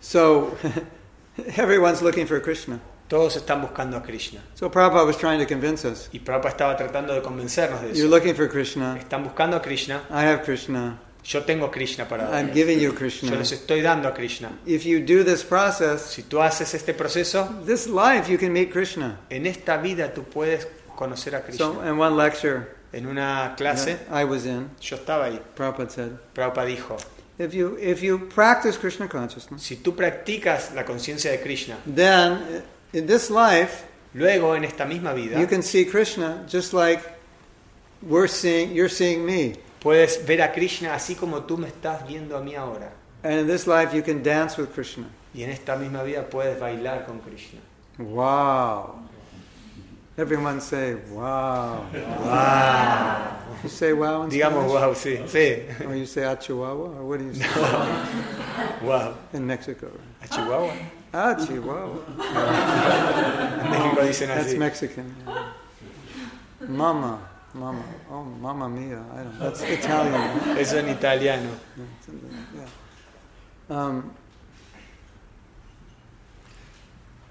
[0.00, 0.56] So,
[1.56, 2.80] everyone's looking for Krishna.
[3.08, 4.40] Todos están buscando a Krishna.
[4.54, 6.08] So Prabhupada was trying to convince us.
[6.12, 7.98] Y Prabhupada estaba tratando de convencernos de eso.
[7.98, 8.96] You're looking for Krishna.
[8.98, 10.02] Están buscando a Krishna.
[10.10, 10.98] I have Krishna.
[11.24, 12.54] Yo tengo Krishna para I'm darles.
[12.54, 13.36] giving you Yo Krishna.
[13.36, 14.50] les estoy dando a Krishna.
[14.66, 18.70] If you do this process, Si tú haces este proceso, this life you can meet
[18.72, 19.20] Krishna.
[19.30, 21.90] en esta vida tú puedes conocer a So, Krishna.
[21.90, 25.40] in one lecture En una clase, I was in, yo estaba ahí.
[25.56, 26.98] Prabhupada said, Prabhupada dijo,
[27.38, 32.62] if you, if you practice Krishna consciousness, si tú practicas la conciencia de Krishna, then
[32.92, 37.00] in this life luego en esta misma vida you can see Krishna just like
[38.02, 39.54] we're seeing, you're seeing me.
[39.82, 42.92] Puedes ver a Krishna así como tú me estás viendo a mí ahora.
[43.24, 45.06] And in this life you can dance with Krishna.
[45.34, 47.60] Y en esta misma vida puedes bailar con Krishna.
[47.98, 48.96] Wow.
[50.18, 51.84] Everyone say, wow.
[51.92, 53.32] ¡Wow!
[53.62, 54.82] You say wow in Digamos Spanish?
[54.82, 55.86] wow, sí, sí.
[55.86, 56.98] Or you say a Chihuahua?
[56.98, 57.46] Or what do you say
[58.82, 59.14] Wow.
[59.32, 59.86] in Mexico?
[60.22, 60.74] ¿A Chihuahua?
[61.14, 61.98] Ah, Chihuahua.
[63.70, 64.58] México dicen That's así.
[64.58, 65.14] Mexican.
[65.26, 66.68] yeah.
[66.68, 67.18] Mama.
[67.54, 67.82] Mama.
[68.10, 68.98] Oh, mamma mia.
[69.12, 69.50] I don't know.
[69.50, 70.12] That's Italian.
[70.48, 70.58] right?
[70.58, 71.50] Eso en italiano.
[72.56, 73.76] Yeah.
[73.76, 74.10] Um,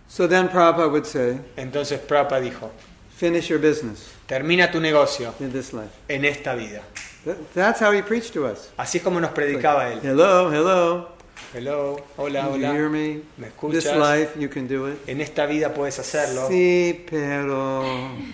[0.07, 2.69] so then Prabhupada would say, Entonces Prabhupada dijo,
[3.09, 5.91] finish your business termina tu negocio in this life.
[6.09, 6.81] en esta vida.
[7.25, 8.69] That- That's how he preached to us.
[8.77, 9.99] Así es como nos predicaba él.
[10.03, 11.07] Hello, hello.
[11.53, 12.89] Hello, hola, Do you hear hola.
[12.89, 13.21] me?
[13.37, 13.97] ¿Me This escuchas?
[13.97, 14.99] life, you can do it.
[15.07, 16.47] En esta vida puedes hacerlo.
[16.47, 17.83] Sí, pero.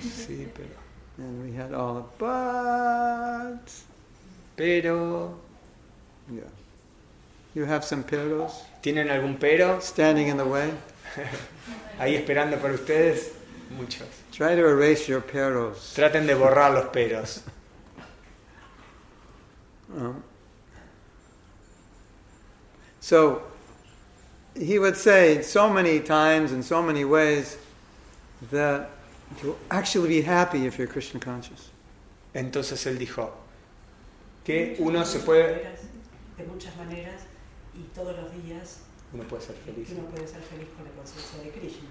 [0.02, 0.77] Sí, pero...
[1.18, 3.86] And we had all the buts.
[4.56, 5.40] Pero...
[6.32, 6.42] Yeah.
[7.56, 8.52] You have some peros
[8.82, 10.72] ¿Tienen algún pero standing in the way?
[12.00, 13.34] ahí esperando por ustedes?
[13.78, 14.08] Muchos.
[14.32, 15.94] Try to erase your peros.
[15.94, 17.42] Traten de borrar los peros.
[19.96, 20.22] Um,
[23.00, 23.42] so
[24.54, 27.58] he would say so many times in so many ways
[28.52, 28.90] that
[29.44, 31.72] you'll actually be happy if you're Krishna conscious.
[32.34, 33.32] Entonces él dijo
[34.44, 35.76] que uno se puede...
[36.38, 37.24] De muchas maneras
[37.76, 38.80] y todos los días
[39.14, 39.90] Uno puede ser feliz.
[39.92, 41.88] uno puede ser feliz con la conciencia de Krishna.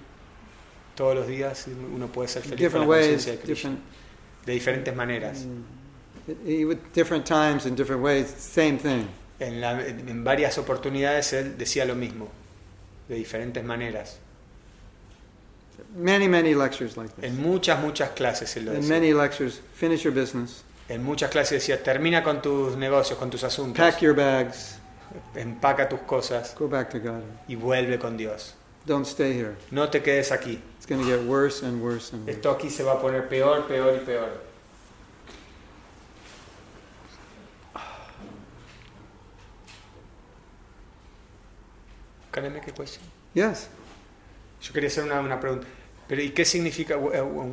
[0.95, 3.77] Todos los días uno puede ser feliz con la ways, conciencia de Krishna.
[4.47, 5.45] De diferentes maneras.
[6.47, 9.09] he would, different times in different ways, same thing.
[9.41, 12.29] En, la- en varias oportunidades él decía lo mismo.
[13.09, 14.19] De diferentes maneras.
[15.97, 17.25] Many, many lectures like this.
[17.25, 18.89] En muchas, muchas clases él lo In decía.
[18.91, 23.43] many lectures, finish your business, En muchas clases decía, termina con tus negocios, con tus
[23.45, 23.77] asuntos.
[23.77, 24.79] pack your bags,
[25.35, 27.23] Empaca tus cosas go back to God.
[27.49, 28.55] y vuelve con Dios.
[28.87, 29.57] Don't stay here.
[29.71, 30.61] No te quedes aquí.
[30.77, 32.37] It's going to get worse and worse and worse.
[32.37, 34.29] Esto aquí se va a poner peor, peor y peor.
[42.33, 43.03] Can I make a question?
[43.35, 43.69] Yes.
[44.67, 45.67] Yo quería hacer una, una pregunta.
[46.09, 46.97] Pero ¿y qué significa?
[46.97, 47.11] uh,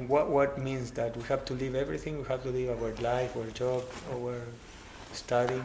[0.08, 2.18] What, what means that we have to leave everything?
[2.18, 4.36] We have to leave our life, our job, our
[5.14, 5.64] studying.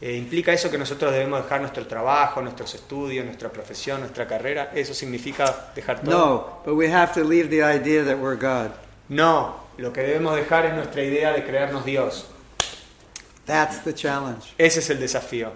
[0.00, 4.70] Eh, ¿Implica eso que nosotros debemos dejar nuestro trabajo, nuestros estudios, nuestra profesión, nuestra carrera?
[4.74, 6.10] ¿Eso significa dejar todo?
[6.10, 8.72] No, but we have to leave the idea that we're God.
[9.08, 12.26] No, lo que debemos dejar es nuestra idea de creernos Dios.
[13.46, 14.52] That's the challenge.
[14.58, 15.52] Ese es el desafío,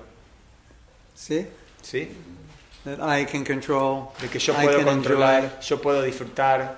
[1.15, 1.49] See?
[1.83, 2.09] ¿sí?
[2.85, 4.13] That I can control.
[4.21, 5.61] De que yo I puedo can controlar, enjoy.
[5.61, 6.77] yo puedo disfrutar.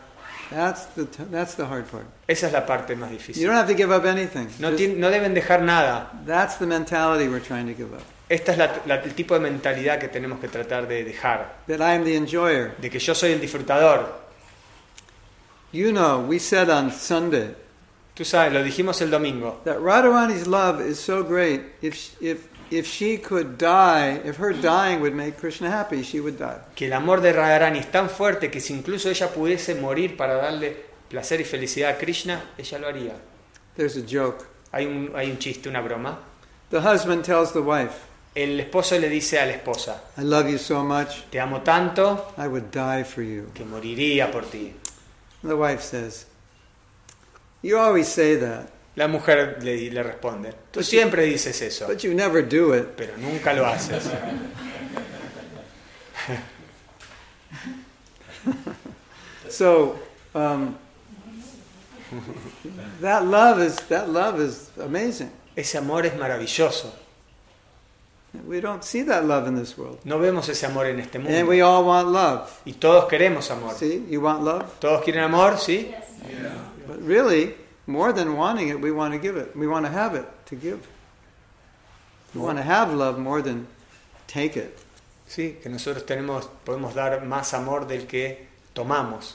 [0.50, 2.06] That's the, that's the hard part.
[2.26, 3.46] Esa es la parte más You difícil.
[3.46, 4.48] don't have to give up anything.
[4.58, 6.10] No, Just- no deben dejar nada.
[6.26, 8.02] that's the mentality we're trying to give up.
[8.28, 11.46] Esta es la- la- el tipo de mentalidad que tenemos que tratar de dejar.
[11.68, 12.74] That I am the enjoyer.
[12.80, 14.08] De que yo soy el disfrutador.
[15.72, 17.54] You know, we said on Sunday
[18.14, 19.60] Tú sabes, lo dijimos el domingo.
[19.64, 21.62] that Radharani's love is so great.
[21.80, 26.38] If, if, if she could die, if her dying would make Krishna happy, she would
[26.38, 26.58] die.
[26.74, 30.34] Que el amor de Radharani es tan fuerte que si incluso ella pudiese morir para
[30.34, 30.76] darle
[31.08, 33.14] placer y felicidad a Krishna, ella lo haría.
[33.76, 34.46] There's a joke.
[34.72, 36.18] Hay un, hay un chiste, una broma.
[36.70, 40.56] The husband tells the wife, El esposo le dice a la esposa, I love you
[40.58, 43.50] so much, te amo tanto I would die for you.
[43.52, 44.72] que moriría por ti.
[45.42, 46.26] The wife says,
[47.62, 52.12] You always say that, La mujer le, le responde, tú siempre dices eso, but you
[52.12, 52.88] never do it.
[52.96, 54.10] pero nunca lo haces.
[59.48, 59.98] So,
[60.34, 60.76] um,
[63.00, 65.30] that love is that love is amazing.
[65.56, 66.92] Ese amor es maravilloso.
[68.46, 71.24] We don't see that love in this world, No vemos ese amor en este and
[71.24, 71.46] mundo.
[71.46, 72.60] we all want love.
[72.64, 73.74] Y todos queremos amor.
[73.74, 75.58] See, you want love, ¿Todos quieren amor?
[75.58, 75.92] ¿Sí?
[76.86, 77.54] but really,
[77.90, 79.54] more than wanting it, we want to give it.
[79.56, 80.86] We want to have it to give.
[82.34, 83.66] We want to have love more than
[84.26, 84.78] take it.
[85.28, 89.34] Sí, que nosotros tenemos, podemos dar más amor del que tomamos.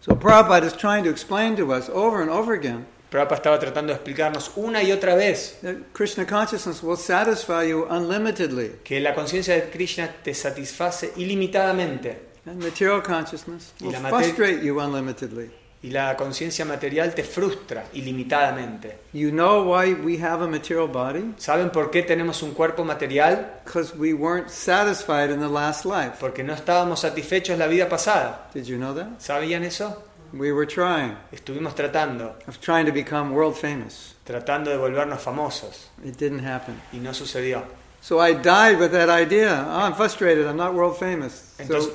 [0.00, 3.92] So Prabhupada is trying to explain to us over and over again Prabhupada estaba tratando
[3.92, 5.58] de explicarnos una y otra vez
[5.92, 12.16] Krishna consciousness will satisfy you unlimitedly, que la conciencia de Krishna te satisface ilimitadamente
[12.46, 15.50] and material consciousness Y will la frustrate you unlimitedly.
[15.82, 18.98] Y la conciencia material te frustra ilimitadamente.
[19.12, 21.34] You know why we have a material body?
[21.38, 23.60] ¿Saben por qué tenemos un cuerpo material?
[23.64, 26.16] Because we weren't satisfied in the last life.
[26.20, 28.48] Porque no estábamos satisfechos la vida pasada.
[28.54, 29.18] Did you know that?
[29.20, 30.02] ¿Sabían eso?
[30.32, 34.14] We were trying Estuvimos tratando, of trying to become world famous.
[34.24, 36.80] tratando de volvernos famosos It didn't happen.
[36.92, 37.64] y no sucedió.
[38.00, 39.66] So I died with that idea.
[39.68, 40.46] Oh, I'm frustrated.
[40.46, 41.52] I'm not world famous.
[41.56, 41.92] So Entonces-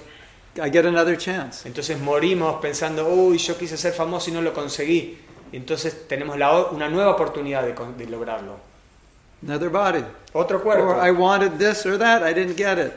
[0.62, 1.68] I get another chance.
[1.68, 5.18] Entonces morimos pensando, uy, yo quise ser famoso y no lo conseguí.
[5.52, 8.58] Entonces tenemos la una nueva oportunidad de, de lograrlo.
[9.46, 10.04] Another body.
[10.34, 10.86] Otro cuerpo.
[10.96, 12.24] Or I wanted this or that.
[12.24, 12.94] I didn't get it.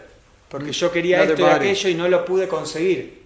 [0.49, 1.68] Porque yo quería Another esto y body.
[1.68, 3.23] aquello y no lo pude conseguir.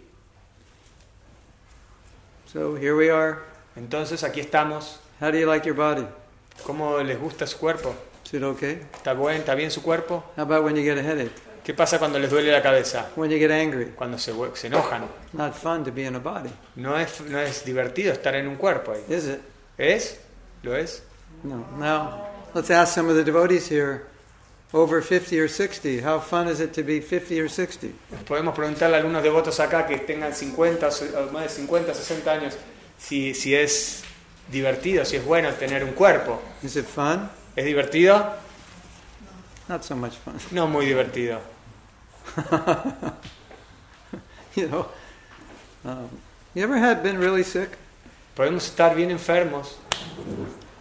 [2.53, 3.39] So here we are.
[3.77, 4.99] Entonces aquí estamos.
[5.21, 6.07] How do you like your body?
[6.65, 7.95] ¿Cómo les gusta su cuerpo?
[8.27, 8.83] Is it okay?
[8.95, 9.39] ¿Está buen?
[9.39, 10.25] ¿Está bien su cuerpo?
[10.37, 11.33] How about when you get a headache?
[11.65, 13.11] ¿Qué pasa cuando les duele la cabeza?
[13.15, 13.93] When you get angry?
[13.95, 15.03] Cuando se, se enojan.
[15.33, 18.57] Not fun to be in a body, No es, no es divertido estar en un
[18.57, 19.05] cuerpo ahí.
[19.09, 19.41] is it?
[19.79, 20.19] ¿Es?
[20.63, 21.03] ¿Lo es?
[21.45, 21.65] No.
[21.79, 24.07] Now, let's ask some of the devotees here
[24.73, 26.01] over 50 or 60.
[26.01, 27.93] How fun is it to be 50 or 60?
[28.27, 32.55] Podemos preguntarle a algunos devotos acá que tengan 50, o más de 50, 60 años,
[32.99, 34.03] si, si es
[34.51, 36.41] divertido, si es bueno tener un cuerpo.
[36.63, 37.29] Is it fun?
[37.55, 38.35] ¿Es divertido?
[39.69, 40.35] Not so much fun.
[40.51, 41.52] No muy divertido.
[44.55, 44.89] you know,
[45.85, 46.09] um,
[46.55, 47.77] you ever had been really sick?
[48.35, 49.77] Podemos estar bien enfermos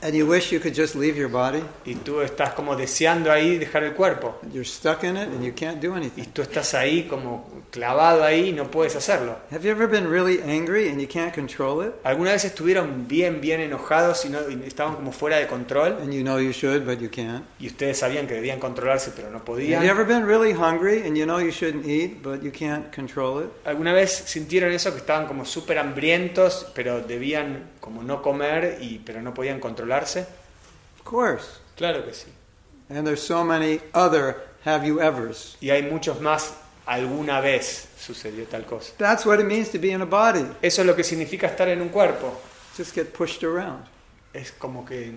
[0.01, 1.61] and you wish you could just leave your body?
[1.85, 4.39] y tú estás como deseando ahí dejar el cuerpo.
[4.51, 6.23] You're stuck in it and you can't do Y anything.
[6.33, 9.37] tú estás ahí como clavado ahí y no puedes hacerlo.
[9.51, 11.93] Have you ever been really angry and you can't control it?
[12.03, 15.97] ¿Alguna vez estuvieron bien, bien enojados y, no, y estaban como fuera de control?
[16.01, 17.45] And you know you should, but you can't.
[17.59, 19.83] Y ustedes sabían que debían controlarse, pero no Have you podían.
[19.83, 23.49] ever been really hungry and you know you shouldn't eat, but you can't control it?
[23.65, 28.99] ¿Alguna vez sintieron eso que estaban como súper hambrientos, pero debían como no comer, y,
[28.99, 30.21] pero no podían controlarse?
[30.99, 31.59] Of course.
[31.75, 32.27] Claro que sí.
[32.89, 35.57] And there's so many other have you evers.
[35.59, 36.53] Y hay muchos más,
[36.85, 38.93] alguna vez sucedió tal cosa.
[38.97, 40.45] That's what it means to be in a body.
[40.61, 42.39] Eso es lo que significa estar en un cuerpo.
[42.77, 43.85] Just get pushed around.
[44.33, 45.13] Es como que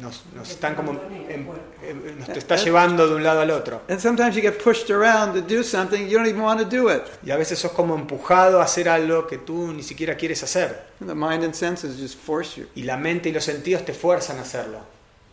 [0.00, 0.92] nos, nos están como...
[1.28, 1.46] em-
[1.82, 3.82] em- nos te está llevando de un lado al otro.
[3.88, 6.88] And sometimes you get pushed around to do something you don't even want to do
[6.90, 7.02] it.
[7.24, 10.86] Y a veces sos como empujado a hacer algo que tú ni siquiera quieres hacer.
[11.04, 12.66] The mind and senses just force you.
[12.74, 14.80] Y la mente y los sentidos te fuerzan a hacerlo.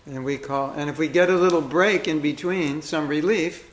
[0.07, 3.63] And we call and if we get a little break in between, some relief,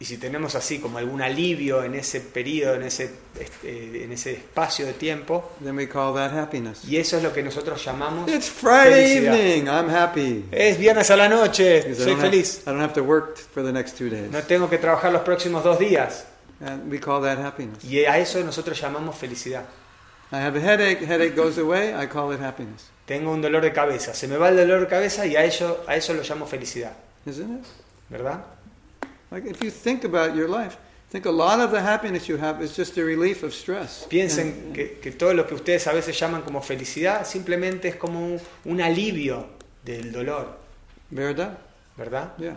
[0.00, 4.32] Y si tenemos así como algún alivio en ese periodo, en ese, este, en ese
[4.32, 6.82] espacio de tiempo, then we call that happiness.
[6.86, 9.34] y eso es lo que nosotros llamamos It's Friday felicidad.
[9.36, 9.68] evening.
[9.68, 10.46] I'm happy.
[10.50, 12.62] Es viernes a la noche, Because I soy don't have- feliz.
[12.62, 14.30] I don't have to work for the next two days.
[14.30, 16.24] No tengo que trabajar los próximos dos días.
[16.64, 17.84] And we call that happiness.
[17.84, 19.64] Y a eso nosotros llamamos felicidad.
[20.32, 22.84] I have a headache, headache goes away, I call it happiness.
[23.04, 25.82] Tengo un dolor de cabeza, se me va el dolor de cabeza y a ello,
[25.86, 26.92] a eso lo llamo felicidad,
[27.26, 27.66] Isn't it?
[28.08, 28.40] ¿verdad?
[29.30, 30.76] Like if you think about your life,
[31.10, 34.06] think a lot of the happiness you have is just a relief of stress.
[34.08, 38.20] Piensen que, que todo lo que ustedes a veces llaman como felicidad simplemente es como
[38.20, 39.46] un, un alivio
[39.84, 40.56] del dolor,
[41.10, 41.58] ¿Verdad?
[41.96, 42.32] ¿verdad?
[42.38, 42.56] Yeah.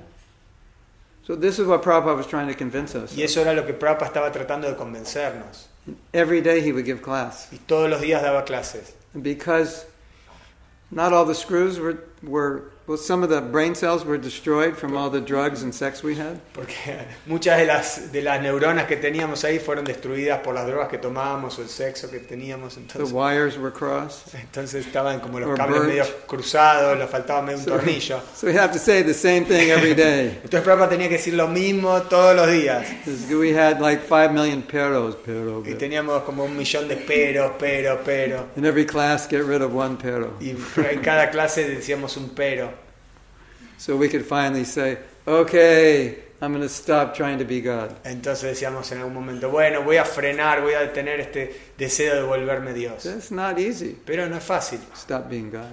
[1.25, 3.15] So this is what Prabhupada was trying to convince us.
[3.17, 5.67] Y eso era lo que Prabhupada estaba tratando de convencernos.
[6.13, 7.47] Every day he would give class.
[7.51, 8.93] Y todos los días daba clases.
[9.13, 9.85] And because
[10.91, 14.95] not all the screws were, were well, some of the brain cells were destroyed from
[14.97, 16.39] all the drugs and sex we had.
[16.53, 16.75] Porque
[17.27, 20.97] muchas de las, de las neuronas que teníamos ahí fueron destruidas por las drogas que
[20.97, 22.75] tomábamos o el sexo que teníamos.
[22.75, 24.33] The Entonces, wires were crossed.
[24.39, 25.89] entonces estaban como los cables burnt.
[25.89, 28.19] medio cruzados, le faltaba medio un So, tornillo.
[28.35, 30.39] so we have to say the same thing every day.
[30.43, 32.85] Entonces Prabhupada tenía que decir lo mismo todos los días.
[33.31, 35.63] we had like five million peros, pero.
[35.65, 38.47] Y teníamos como un millón de pero, pero, pero.
[38.55, 40.33] In every class, get rid of one pero.
[40.41, 42.72] Y en cada clase decíamos un pero.
[43.77, 47.91] So we could finally say, okay, I'm going to stop trying to be God.
[48.03, 52.21] Entonces decíamos en algún momento, bueno, voy a frenar, voy a detener este deseo de
[52.23, 53.03] volverme Dios.
[53.03, 53.97] That's not easy.
[54.05, 55.71] Pero no es fácil Stop being God.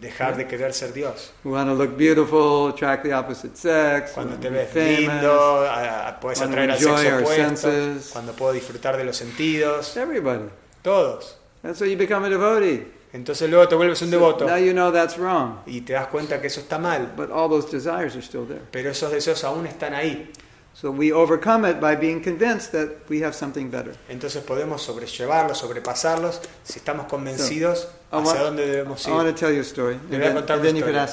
[0.00, 1.32] dejar de querer ser Dios.
[1.44, 6.08] We want to look beautiful, attract the opposite sex, Cuando te ves be lindo, a-
[6.08, 8.10] a- puedes atraer al sexo opuesto, senses.
[8.12, 10.48] cuando puedo disfrutar de los sentidos, Everybody.
[10.82, 11.36] todos.
[11.62, 12.86] That's how you become a devotee.
[13.16, 16.38] Entonces luego te vuelves un devoto Now you know that's wrong, y te das cuenta
[16.40, 18.60] que eso está mal, but all those desires are still there.
[18.70, 20.30] pero esos deseos aún están ahí.
[20.74, 23.94] So we overcome it by being convinced that we have something better.
[24.10, 29.34] Entonces podemos sobrellevarlos, sobrepasarlos, si estamos convencidos I hacia want- dónde debemos I want ir.
[29.34, 31.08] to tell you a story, Le voy a contar una historia.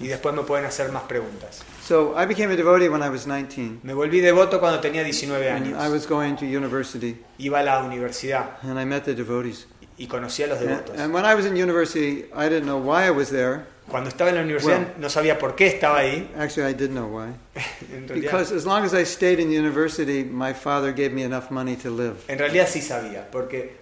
[0.00, 1.60] Y después me pueden hacer más preguntas.
[1.86, 5.50] So I became a devotee when I was 19, Me volví devoto cuando tenía 19
[5.50, 5.92] and I años.
[5.92, 9.66] was going to university, Iba a la universidad and I met the devotees.
[9.96, 10.94] Y conocí a los devotos.
[13.86, 14.94] Cuando estaba en la universidad Well.
[14.96, 16.30] no sabía por qué estaba ahí.
[16.38, 17.34] Actually, I did know why.
[17.92, 21.50] En realidad, Because as long as I stayed in university, my father gave me enough
[21.50, 22.16] money to live.
[22.28, 23.76] en realidad sí sabía, porque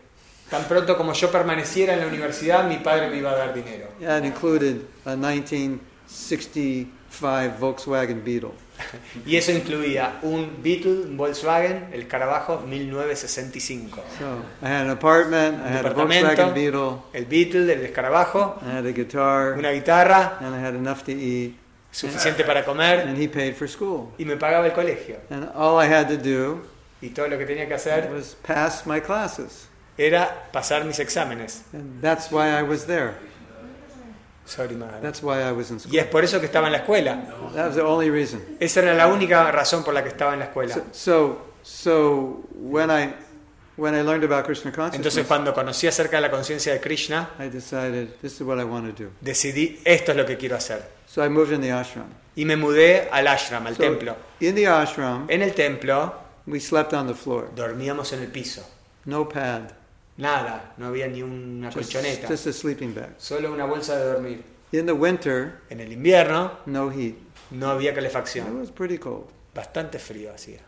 [0.51, 3.87] tan pronto como yo permaneciera en la universidad, mi padre me iba a dar dinero.
[4.01, 8.55] That included a 1965 Volkswagen Beetle.
[9.27, 14.03] Y eso incluía un Beetle, un Volkswagen, el Carabajo 1965.
[14.18, 16.27] So I had an apartment, I had a Departamento.
[16.29, 20.75] Volkswagen Beetle, El Beetle, el escarabajo, I had a guitar, una guitarra, and I had
[20.75, 21.55] enough to eat,
[21.90, 24.12] suficiente para comer, and he paid for school.
[24.18, 25.16] y me pagaba el colegio.
[25.31, 26.62] And all I had to do
[27.01, 29.68] Y todo lo que tenía que hacer was pass my classes.
[29.99, 31.62] era pasar mis exámenes.
[31.73, 33.14] And that's why I was there.
[35.00, 35.98] That's why I was in Y school.
[35.98, 37.24] es por eso que estaba en la escuela.
[37.55, 38.42] That was the only reason.
[38.61, 40.74] Esa era la única razón por la que estaba en la escuela.
[40.74, 43.14] So, so, so when I
[43.76, 47.31] when I learned about Krishna Entonces consciousness, cuando conocí acerca de la conciencia de Krishna,
[47.38, 49.11] I decided this is what I want to do.
[49.20, 50.83] decidí esto es lo que quiero hacer.
[51.07, 52.07] So I moved in the ashram.
[52.37, 54.16] Y me mudé al ashram, al So templo.
[54.40, 56.14] in the ashram, En el templo
[56.46, 57.50] we slept on the floor.
[57.55, 58.62] dormíamos en el piso.
[59.05, 59.70] No pad,
[60.18, 62.29] Nada, no había ni una just, colchoneta.
[62.29, 63.14] just a sleeping bag.
[63.18, 64.42] Solo una bolsa de dormir.
[64.72, 67.14] In the winter, En el invierno no heat.
[67.51, 68.59] no había It calefacción.
[68.59, 69.27] was pretty cold.
[69.55, 70.61] Bastante frío hacía.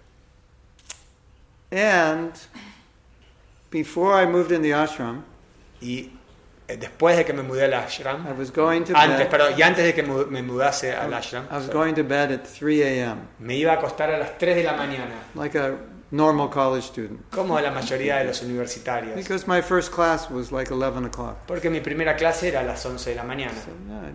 [1.70, 2.32] And
[3.70, 5.24] before I moved in the ashram,
[5.80, 6.10] Y
[6.68, 9.28] eh, después de que me mudé al ashram, I was going to antes, bed.
[9.30, 12.44] perdón, y antes de que me mudase al ashram, I was going to bed at
[12.46, 13.18] 3 a.m.
[13.38, 15.76] me iba a acostar a las 3 de la mañana, like a
[16.14, 17.20] normal college student.
[17.30, 19.14] como la mayoría de los universitarios.
[19.16, 21.36] Because my first class was like 11 o'clock.
[21.46, 23.54] Porque mi primera clase era a las 11 de la mañana.
[23.54, 24.12] So yeah,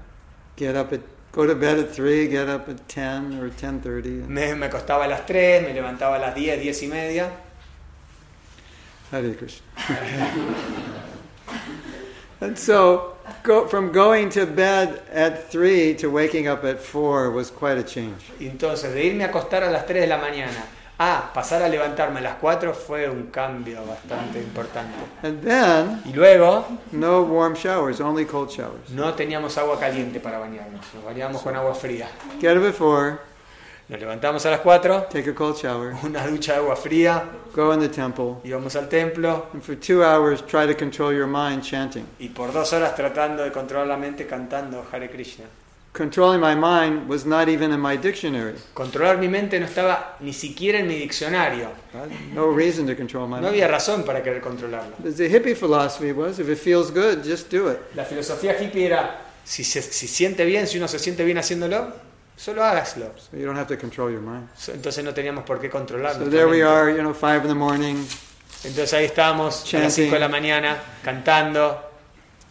[0.55, 4.27] get up at, go to bed at 3, get up at 10 or 10.30.
[4.27, 7.31] Me, me acostaba a las 3, me levantaba a las 10, 10 y media.
[9.11, 9.65] Hare Krishna.
[12.41, 17.51] and so go, from going to bed at 3 to waking up at 4 was
[17.51, 18.31] quite a change.
[18.39, 22.19] Entonces de irme a acostar a las 3 de la mañana a pasar a levantarme
[22.19, 24.97] a las 4 fue un cambio bastante importante.
[25.23, 28.89] And then, Y luego no warm showers, only cold showers.
[28.89, 32.07] no teníamos agua caliente para bañarnos, nos bañábamos con agua fría.
[32.41, 33.17] Get up 4,
[33.87, 37.23] Nos levantamos a las 4, take a cold shower, una ducha de agua fría,
[37.55, 41.25] go in the temple, íbamos al templo and for two hours try to control your
[41.27, 42.05] mind chanting.
[42.19, 45.45] y por dos horas tratando de controlar la mente cantando Hare Krishna.
[45.99, 48.55] Controlling my mind was not even in my dictionary.
[48.73, 51.71] Controlar mi mente no estaba ni siquiera en mi diccionario.
[52.33, 53.47] No reason to control my No mind.
[53.55, 54.95] había razón para querer controlarlo.
[55.03, 57.79] The hippie philosophy was if it feels good, just do it.
[57.95, 61.91] La filosofía hippie era, si se si siente bien, si uno se siente bien haciéndolo,
[62.37, 63.11] solo hágaslo.
[63.17, 64.47] So you don't have to control your mind.
[64.55, 66.23] So- Entonces no teníamos por qué controlarlo.
[66.23, 68.05] So there we are, you know, five in the morning,
[68.63, 70.05] Entonces ahí estábamos a las Chanting.
[70.05, 71.88] 5 de la mañana cantando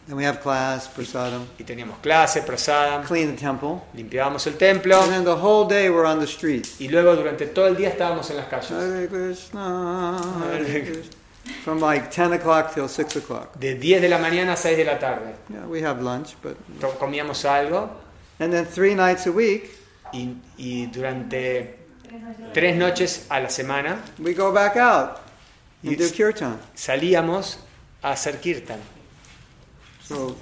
[0.08, 5.00] and we have class, prasadam, y teníamos clase, prosada, clean the temple, limpiábamos el templo
[5.02, 6.66] and then the whole day we're on the street.
[6.80, 8.70] y luego durante todo el día estábamos en las calles.
[8.70, 11.12] Hare Krishna, Hare Krishna.
[11.64, 13.58] From like 10 o'clock till 6 o'clock.
[13.58, 15.34] De 10 de la mañana a 6 de la tarde.
[15.48, 16.56] Yeah, we have lunch, but.
[16.98, 17.90] Comíamos algo
[18.38, 19.70] And then three nights a week,
[20.12, 21.76] y, y durante
[22.54, 25.20] tres noches a la semana we go back out
[25.84, 26.58] and do kirtan.
[26.74, 27.58] salíamos
[28.02, 28.78] a hacer kirtan.
[30.08, 30.34] So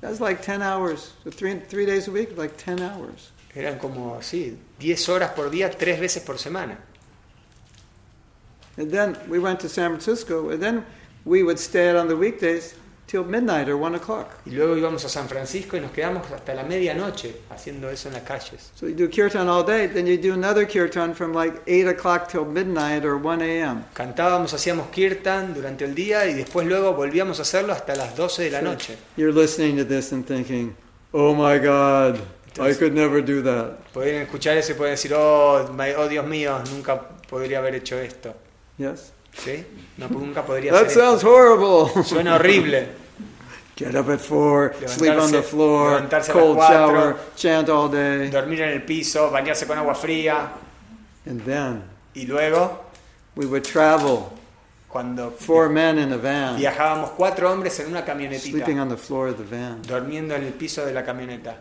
[0.00, 1.12] that's like 10 hours.
[1.22, 3.30] So three, three days a week, like 10 hours.
[3.54, 6.78] Eran como, sí, 10 horas por día, tres veces por semana.
[8.78, 10.86] And then we went to San Francisco, and then
[11.24, 12.74] we would stay out on the weekdays
[13.10, 14.28] till midnight or 1 o'clock.
[14.44, 18.14] Y luego íbamos a San Francisco y nos quedamos hasta la medianoche haciendo eso en
[18.14, 18.70] las calles.
[18.74, 22.28] So you do kirtan all day, then you do another kirtan from like 8 o'clock
[22.28, 23.84] till midnight or 1 a.m.
[23.94, 28.44] Cantábamos, hacíamos kirtan durante el día y después luego volvíamos a hacerlo hasta las 12
[28.44, 28.96] de la noche.
[29.16, 30.76] You're listening to this and thinking,
[31.12, 32.20] oh my God,
[32.60, 33.78] I could never do that.
[33.94, 37.98] Podrían escuchar eso y pueden decir, oh, my- oh Dios mío, nunca podría haber hecho
[37.98, 38.34] esto.
[38.76, 39.12] Yes?
[39.44, 39.64] ¿Sí?
[39.96, 41.30] No, nunca podría That hacer sounds esto.
[41.34, 42.04] horrible.
[42.04, 42.88] Suena horrible.
[43.76, 46.00] Get up at 4, sleep on the floor,
[46.32, 46.76] cold cuatro.
[46.76, 48.28] shower, chant all day.
[48.28, 50.48] Dormir en el piso, bañarse con agua fría.
[51.26, 52.86] And then Y luego,
[53.36, 54.30] we would travel,
[54.88, 58.96] cuando four men in a van, viajábamos cuatro hombres en una camionetita, sleeping on the
[58.96, 59.80] floor of the van.
[59.82, 61.56] durmiendo en el piso de la camioneta,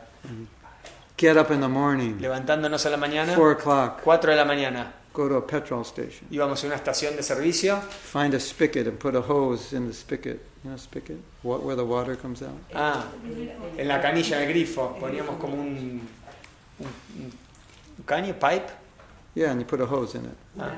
[1.17, 4.91] Get up in the morning, levantándonos a la mañana, 4 o'clock, 4 de la mañana,
[5.17, 8.99] go to a petrol station, íbamos a una estación de servicio, find a spigot and
[8.99, 10.39] put a hose in the spigot.
[10.63, 11.17] You know, spigot?
[11.41, 12.53] What, where the water comes out?
[12.75, 13.05] ah,
[13.77, 16.01] en la canilla del grifo, poníamos como un,
[16.79, 16.87] un,
[17.97, 18.69] un caño, pipe,
[19.33, 20.37] Yeah, and you put a hose in it.
[20.59, 20.71] Ah.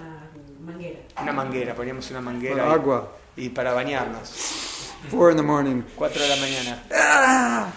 [0.62, 1.00] Una manguera.
[1.22, 3.10] una manguera, poníamos una manguera ahí, agua.
[3.38, 5.82] y para bañarnos, 4 in the morning.
[5.96, 6.84] 4 de la mañana.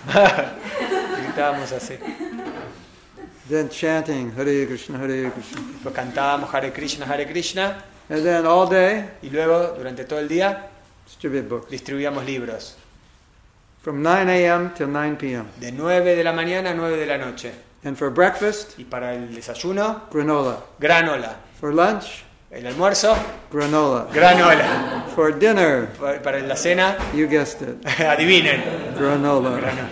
[1.22, 1.94] Gritábamos así.
[3.48, 5.60] Then chanting, Hare Krishna, Hare Krishna.
[5.82, 10.28] Pues cantábamos Hare Krishna, Hare Krishna, And then all day, y luego, durante todo el
[10.28, 10.68] día,
[11.48, 11.70] books.
[11.70, 12.76] distribuíamos libros.
[13.82, 14.70] From 9 a.m.
[14.76, 15.46] till 9 p.m.
[15.58, 17.52] De 9 de la mañana a 9 de la noche.
[17.84, 20.58] And for breakfast, Y para el desayuno, granola.
[20.78, 21.36] granola.
[21.60, 23.16] For lunch, El almuerzo,
[23.50, 24.06] granola.
[24.12, 25.06] granola.
[25.16, 28.62] For dinner, Pa- Para la cena, you guessed it, adivinen.
[28.96, 29.50] granola.
[29.58, 29.88] Granola.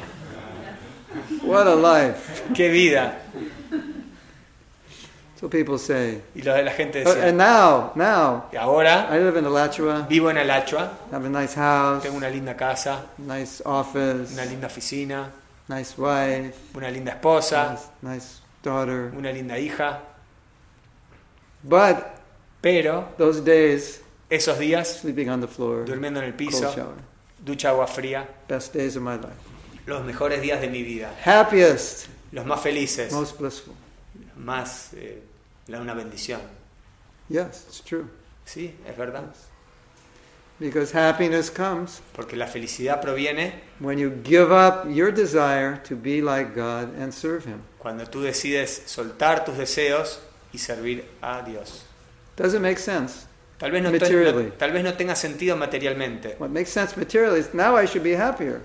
[1.43, 2.43] What a life.
[2.55, 3.14] ¡Qué vida!
[5.41, 6.20] So people say.
[6.34, 9.47] Y lo de la gente Uh, decía, and now, now, y ahora I live in
[9.47, 14.45] Alachua, vivo en Alachua, have a nice house, tengo una linda casa, nice office, una
[14.45, 15.30] linda oficina,
[15.66, 19.11] nice wife, una linda esposa, nice, nice daughter.
[19.16, 20.01] una linda hija,
[21.64, 22.05] But
[22.61, 26.97] pero those days Esos días, sleeping on the floor, durmiendo en el cold piso, shower.
[27.43, 29.50] ducha agua fría, Best days of my life.
[29.91, 33.74] Los mejores días de mi vida, Happiest, los más felices, most blissful.
[34.36, 35.22] más eh,
[35.68, 36.41] una bendición.
[37.28, 38.07] Yes, it's true.
[38.45, 39.24] Sí, es verdad.
[40.59, 46.20] Because happiness comes Porque la felicidad proviene when you give up your desire to be
[46.20, 47.62] like God and serve Him.
[47.78, 50.20] cuando tú decides soltar tus deseos
[50.53, 51.84] y servir a Dios.
[52.36, 53.26] Does it make sense?
[53.59, 54.45] Tal vez no, Materially.
[54.45, 56.36] no- tal vez no tenga sentido materialmente.
[56.38, 58.61] What makes sense materially is now I should be happier.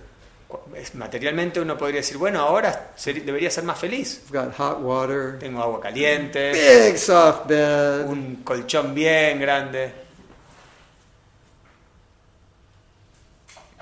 [0.93, 4.21] Materialmente uno podría decir, bueno, ahora debería ser más feliz.
[4.29, 10.05] Got hot water, Tengo agua caliente, big soft bed, un colchón bien grande.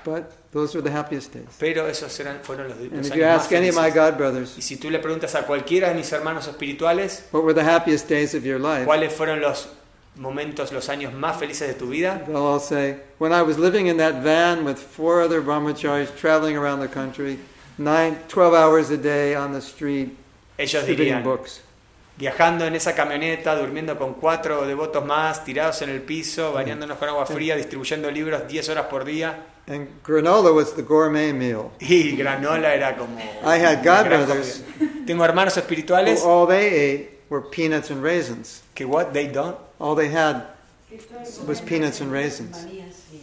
[0.04, 1.46] but those were the happiest days.
[1.58, 3.90] Pero esos eran, fueron los, los And if you ask any of my.
[3.90, 7.54] God brothers, Y si tú le preguntas a cualquiera de mis hermanos espirituales what were
[7.54, 8.84] the happiest days of your life?
[8.84, 9.68] cuáles fueron los
[10.16, 13.86] momentos, los años más felices de tu vida, They'll all say, when I was living
[13.86, 17.38] in that van with four other brahmacharis traveling around the country,
[17.78, 20.16] nine, 12 hours a day on the street,
[20.58, 21.60] ellos dirían, books.
[22.16, 27.08] viajando en esa camioneta, durmiendo con cuatro devotos más, tirados en el piso, bañándonos con
[27.08, 29.46] agua fría, distribuyendo libros 10 horas por día.
[29.66, 31.70] And granola was the gourmet meal.
[31.80, 33.18] Y granola era como...
[33.18, 35.06] I had una God gran brothers comida.
[35.06, 38.62] Tengo hermanos espirituales all they ate were peanuts and raisins.
[38.74, 40.46] que what they don't, All they had
[41.46, 42.66] was peanuts and raisins.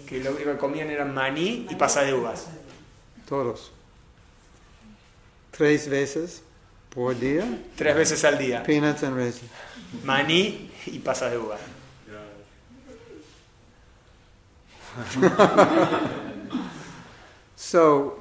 [0.05, 2.47] Que lo único que comían eran maní y pasa de uvas.
[3.27, 3.71] Todos.
[5.51, 6.41] Tres veces
[6.89, 7.45] por día,
[7.77, 8.63] Tres veces al día.
[8.63, 9.49] peanuts and raisins.
[10.03, 11.57] Maní y pasas de uva.
[17.55, 18.20] So,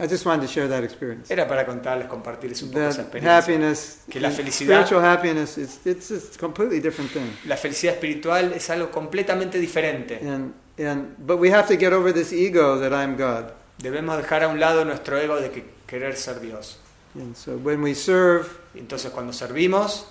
[0.00, 1.28] I just wanted to share that experience.
[1.30, 3.36] Era para contarles, compartirles un poco esa That experiencia.
[3.38, 7.30] happiness, Que la felicidad- spiritual happiness, it's, it's a completely different thing.
[7.46, 10.20] La felicidad espiritual es algo completamente diferente.
[10.22, 13.52] And, and, but we have to get over this ego that I'm God.
[13.78, 16.78] Debemos dejar a un lado nuestro ego de que querer ser Dios.
[17.14, 20.06] And so when we serve, Entonces cuando servimos,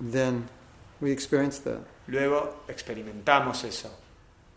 [0.00, 0.48] then
[1.00, 1.80] we experience that.
[2.06, 3.90] luego experimentamos eso.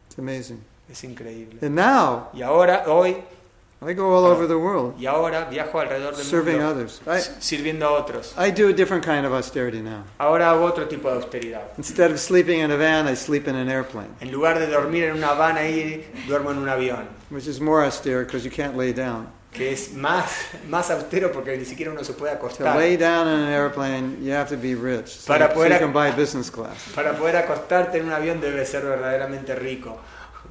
[0.07, 0.61] It's amazing.
[0.89, 1.59] Es increíble.
[1.65, 3.17] And now, Y ahora, hoy,
[3.83, 7.01] I go all over the world y ahora viajo alrededor del serving mundo others.
[7.07, 8.35] I, sirviendo a otros.
[8.37, 10.03] I do a different kind of austerity now.
[10.19, 11.63] Ahora hago otro tipo de austeridad.
[11.79, 15.05] Instead of sleeping in a van, I sleep in an airplane, En lugar de dormir
[15.05, 17.07] en una van ahí, duermo en un avión.
[17.31, 19.27] which is more austere because you can't lay down.
[19.51, 20.31] Que es más,
[20.69, 22.75] más austero porque ni siquiera uno se puede To acostar.
[22.77, 25.07] lay down in an airplane, you have to be rich.
[25.07, 26.77] So, Para so you can buy business class.
[26.93, 29.97] Para poder acostarte en un avión debes ser verdaderamente rico.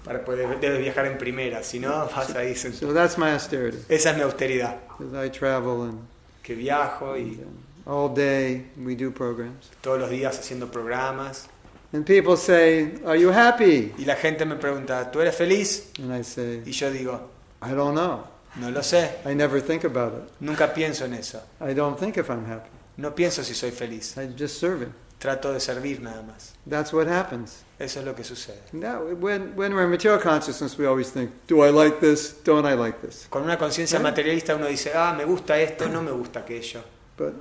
[0.04, 2.88] Para poder, debes viajar en primera, si no vas ahí sentado.
[2.88, 3.78] So that's my austerity.
[3.88, 4.76] Esa es mi austeridad.
[5.00, 5.98] I travel and
[6.42, 7.38] Que viajo y
[7.86, 9.70] all day we do programs.
[9.82, 11.48] todos los días haciendo programas.
[11.92, 13.92] And people say, Are you happy?
[13.98, 15.90] Y la gente me pregunta, ¿tú eres feliz?
[15.98, 17.28] And I say, Y yo digo,
[17.62, 18.24] I don't know.
[18.56, 19.16] no lo sé.
[19.26, 20.32] I never think about it.
[20.40, 21.42] Nunca pienso en eso.
[21.60, 22.70] I don't think if I'm happy.
[22.96, 24.16] No pienso si soy feliz.
[24.16, 24.92] I'm just serving.
[25.20, 26.54] Trato de servir nada más.
[26.66, 27.62] That's what happens.
[27.78, 28.58] Eso es lo que sucede.
[28.72, 32.42] Now, when, when we're in material consciousness, we always think, Do I like this?
[32.42, 33.26] Don't I like this?
[33.28, 34.02] Con una conciencia ¿Eh?
[34.02, 36.82] materialista uno dice, ah, me gusta esto, no me gusta aquello.
[37.18, 37.34] But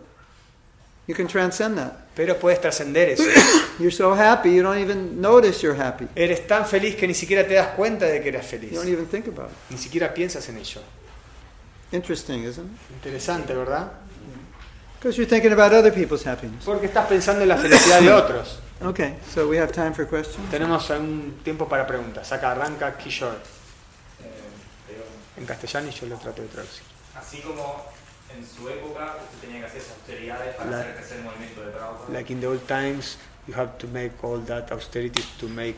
[1.07, 1.93] you can transcend that.
[2.15, 3.23] Pero puedes trascender eso.
[3.79, 6.05] You're so happy, you don't even notice you're happy.
[6.15, 8.71] Eres tan feliz que ni siquiera te das cuenta de que eres feliz.
[8.71, 9.57] You don't even think about it.
[9.69, 10.81] Ni siquiera piensas en ello.
[11.93, 12.95] Interesting, isn't it?
[12.95, 13.89] Interesante, ¿verdad?
[14.99, 16.65] Because you're thinking about other people's happiness.
[16.65, 18.59] Porque estás pensando en la felicidad de otros.
[18.81, 20.49] Okay, so we have time for questions.
[20.49, 22.31] Tenemos un tiempo para preguntas.
[22.31, 23.35] Acá arranca Kishore.
[25.35, 26.83] En castellano y yo lo trato de traducir.
[27.13, 27.85] Así como
[28.33, 31.71] en su época usted tenía que hacer esas austeridades para hacer crecer el movimiento de
[31.71, 32.13] Prabhupada.
[32.13, 35.75] Like in the old times, you have to make all that austerities to make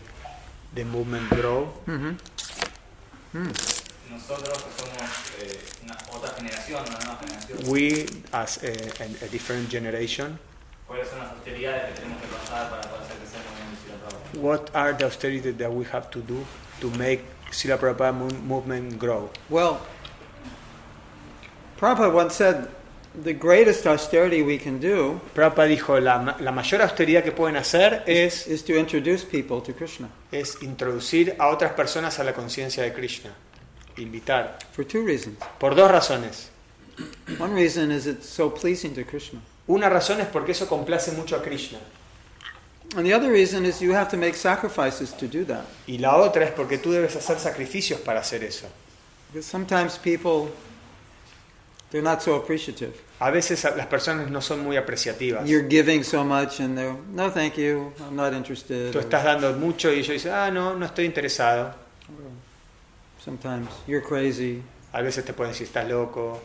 [0.75, 1.73] the movement grow.
[1.87, 3.80] Mm-hmm.
[4.11, 5.09] Nosotros que somos
[5.39, 10.37] eh, una otra generación, una nueva generación, We, as a, a- a different generation,
[10.87, 13.97] ¿cuáles son las austeridades que tenemos que pasar para poder hacer crecer el movimiento de
[13.97, 14.41] Prabhupada?
[14.41, 16.43] what are the austerities that we have to do
[16.81, 19.29] to make Srila Prabhupada mo- movement grow?
[19.49, 19.79] Well,
[21.79, 22.67] Prabhupada once said
[23.23, 28.03] the greatest austerity we can do Prabhupada dijo, la, la mayor austeridad que pueden hacer
[28.07, 32.83] es, is to introduce people to Krishna es introducir a otras personas a la conciencia
[32.83, 33.31] de Krishna.
[33.97, 34.57] Invitar.
[34.71, 35.37] for two reasons.
[35.59, 36.49] Por dos razones.
[37.37, 39.39] One reason is it's so pleasing to Krishna.
[39.67, 41.79] Una razón es porque eso complace mucho a Krishna.
[42.95, 45.65] And the other reason is you have to make sacrifices to do that.
[45.87, 48.67] Y la otra es porque tú debes hacer sacrificios para hacer eso.
[49.31, 50.51] Because sometimes people
[51.91, 52.93] They're not so appreciative.
[53.19, 55.45] A veces las personas no son muy apreciativas.
[55.45, 58.93] You're giving so much and they're, no, thank you, I'm not interested.
[58.93, 61.75] Tú estás dando mucho y ellos dicen, ah, no, no estoy interesado.
[63.23, 64.63] Sometimes you're crazy,
[64.93, 66.39] A veces te pueden decir, estás loco,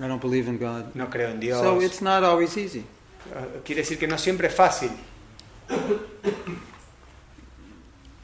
[0.00, 0.94] I don't believe in God.
[0.94, 1.60] no creo en Dios.
[1.60, 2.80] So it's not always easy.
[3.34, 4.90] Eh, Quiere decir que no siempre es fácil.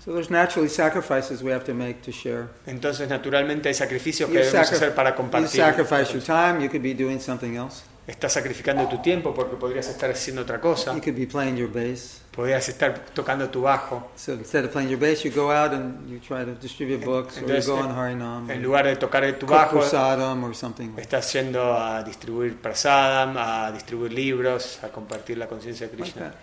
[0.04, 2.48] So there's naturally sacrifices we have to make to share.
[2.66, 5.48] Entonces, naturalmente, hay sacrificios que You, debemos sacri- hacer para you compartir.
[5.62, 7.84] sacrifice your time, you could be doing something else.
[8.06, 10.92] Estás sacrificando tu tiempo porque podrías estar haciendo otra cosa.
[10.94, 12.20] You could be playing your bass.
[12.36, 14.10] Podrías estar tocando tu bajo.
[14.14, 17.36] So instead of playing your bass, you go out and you try to distribute books,
[17.38, 20.88] or you Entonces, go en- on Harinam, En lugar de tocar tu bajo, or something.
[20.90, 26.02] like estás yendo a distribuir prasadam, a distribuir libros, a compartir la conciencia de like
[26.12, 26.30] Krishna.
[26.32, 26.38] that.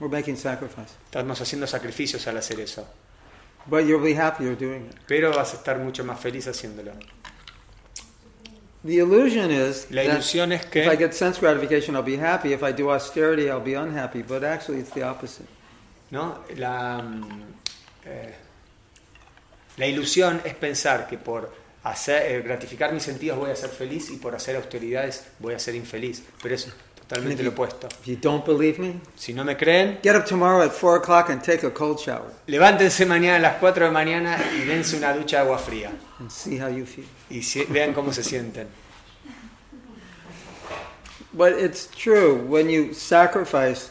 [0.00, 0.94] We're making sacrifice.
[1.04, 2.84] Estamos haciendo sacrificios al hacer eso.
[3.66, 4.96] But you'll be happier doing it.
[5.06, 6.92] Pero vas a estar mucho más feliz haciéndolo.
[8.84, 12.52] The illusion is La ilusión es if I que get sense gratification, I'll be happy.
[12.52, 14.22] If I do austerity, I'll be unhappy.
[14.22, 15.46] But actually, it's the opposite.
[16.10, 16.44] ¿no?
[16.56, 17.42] la, mm,
[18.04, 18.34] eh,
[19.78, 21.50] la ilusión es pensar que por
[21.82, 25.58] hacer, eh, gratificar mis sentidos voy a ser feliz y por hacer austeridades voy a
[25.58, 26.22] ser infeliz.
[26.42, 26.68] Pero es
[27.06, 27.86] totalmente lo opuesto.
[27.88, 31.30] If you don't believe me, Si no me creen, get up tomorrow at 4 o'clock
[31.30, 34.96] and take a cold shower levántense mañana a las 4 de la mañana y dense
[34.96, 35.92] una ducha de agua fría.
[36.18, 37.06] and see how you feel.
[37.30, 38.68] Y si- vean cómo se sienten.
[41.32, 43.90] But it's true, when you sacrifice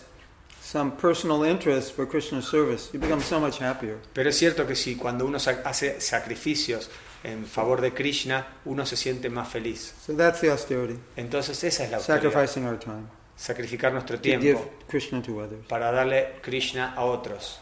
[0.62, 3.98] some personal interest for Krishna's service, you become so much happier.
[4.14, 6.90] Pero es cierto que si cuando uno hace sacrificios
[7.24, 9.94] en favor de Krishna, uno se siente más feliz.
[10.06, 11.00] So that's the austerity.
[11.16, 12.32] Entonces esa es la austeridad.
[12.32, 15.66] Sacrificing our time Sacrificar nuestro to give tiempo Krishna to others.
[15.68, 17.60] para darle Krishna a otros.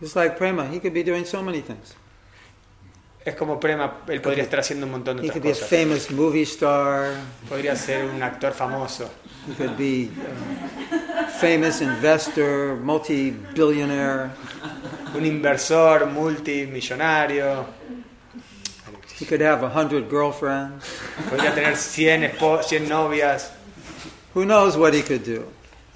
[0.00, 1.95] Just like Prema, he could be doing so many things.
[3.26, 5.54] Es como Prema, él podría estar haciendo un montón de He otras could be a
[5.54, 5.68] cosas.
[5.68, 7.10] famous movie star.
[7.48, 9.10] Podría ser un actor famoso,
[9.48, 10.10] He could be
[11.20, 14.30] a famous investor, multi-billionaire.
[15.16, 17.66] un inversor multimillonario,
[19.18, 20.84] He could have a hundred girlfriends.
[21.28, 23.50] podría tener 100, espo- 100 novias.
[24.34, 25.46] Who knows what he could do?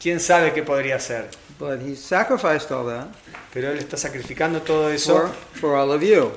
[0.02, 1.28] ¿Quién sabe qué podría hacer?
[1.60, 3.08] But he sacrificed all that
[3.52, 5.28] Pero él está sacrificando todo for, eso
[5.60, 6.32] for all of you.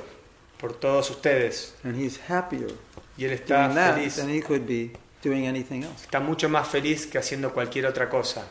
[0.64, 1.74] Por todos ustedes.
[1.84, 2.74] And he's happier
[3.18, 4.16] Y él está feliz.
[4.16, 6.06] than he could be doing anything else.
[6.06, 8.46] Está mucho más feliz que haciendo cualquier otra cosa.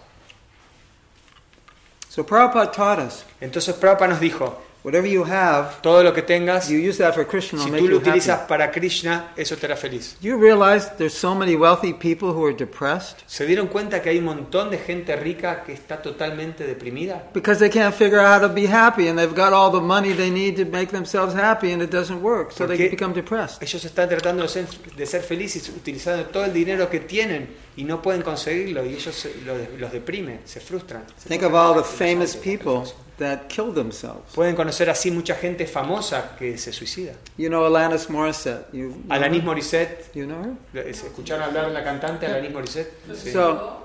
[2.10, 6.68] So Prabhupada taught us, Entonces Prabhupada nos dijo, whatever you have, todo lo que tengas,
[6.68, 8.08] you use that for Krishna, si tú lo you happy.
[8.10, 10.16] utilizas para Krishna, eso te hará feliz.
[10.20, 14.18] You realize there's so many wealthy people who are depressed ¿Se dieron cuenta que hay
[14.18, 17.22] un montón de gente rica que está totalmente deprimida?
[17.32, 20.12] because they can't figure out how to be happy and they've got all the money
[20.12, 23.62] they need to make themselves happy and it doesn't work, so they Porque- become depressed.
[23.62, 24.66] Ellos están tratando de ser,
[24.96, 29.14] de ser felices utilizando todo el dinero que tienen y no pueden conseguirlo y ellos
[29.14, 31.04] se- lo de- los deprime, se frustran.
[31.28, 32.82] Think of all the famous people
[33.22, 34.34] that kill themselves.
[34.34, 37.14] Pueden conocer así mucha gente famosa que se suicida.
[37.36, 38.66] You know Alanis Morissette.
[38.72, 39.42] You know Alanis?
[39.42, 40.86] Morissette, You know her?
[40.88, 42.92] ¿escucharon hablar de la cantante Alanis Morissette?
[43.14, 43.32] Sí.
[43.32, 43.84] So,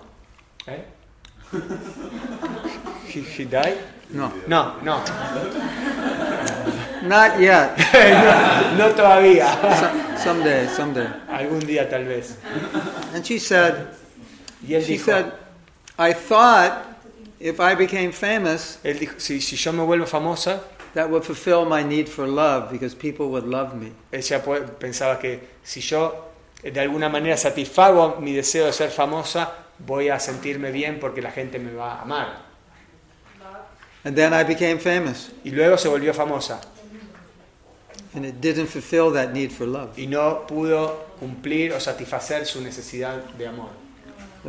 [0.67, 0.83] ¿Eh?
[3.07, 3.77] He, he died?
[4.09, 5.01] no, No, no,
[7.03, 7.77] not yet.
[8.77, 9.47] no todavía.
[9.79, 11.07] Some, someday, someday.
[11.29, 12.37] Algún día tal vez.
[13.13, 13.87] And she said,
[14.67, 15.33] Y él she dijo, said,
[15.97, 16.96] I thought
[17.47, 20.61] if I became famous, él dijo si, si yo me vuelvo famosa,
[20.93, 23.91] that would fulfill my need for love because people would love me.
[24.11, 24.41] ella
[24.79, 26.25] pensaba que si yo
[26.63, 31.31] de alguna manera satisfago mi deseo de ser famosa, voy a sentirme bien porque la
[31.31, 32.47] gente me va a amar.
[34.03, 36.61] And then I became famous, Y luego se volvió famosa
[38.13, 39.97] and it didn't fulfill that need for love.
[39.97, 43.86] y no pudo cumplir o satisfacer su necesidad de amor.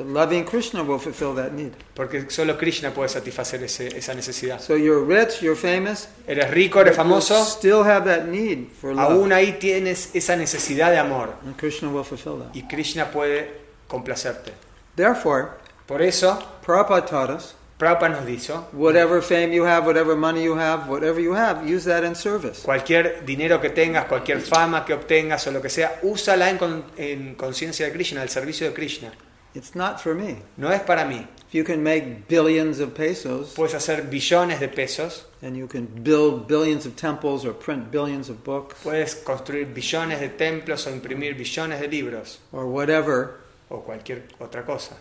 [0.05, 1.73] Loving Krishna will fulfill that need.
[1.95, 4.61] Porque solo Krishna puede satisfacer ese- esa necesidad.
[4.61, 9.11] So you're rich, you're famous, Eres rico, eres famoso, still have that need for love.
[9.13, 12.55] aún ahí tienes esa necesidad de amor And Krishna will fulfill that.
[12.55, 13.51] y Krishna puede
[13.89, 14.53] complacerte.
[14.97, 15.49] Therefore,
[15.87, 20.59] Por eso, Prabhupada taught us Prabhupada nos dijo, whatever fame you have, whatever money you
[20.59, 22.61] have, whatever you have, use that in service.
[22.63, 26.59] cualquier dinero que tengas, cualquier fama que obtengas o lo que sea, úsala en,
[26.97, 29.13] en conciencia de Krishna, al servicio de Krishna.
[29.59, 30.37] It's not for me.
[30.57, 31.27] No es para mí.
[31.49, 35.87] If you can make billions of pesos Puedes hacer billones de pesos, and you can
[35.87, 40.91] build billions of temples or print billions of books puedes construir billones de templos o
[40.91, 44.95] imprimir billones de libros or whatever, o cualquier otra cosa.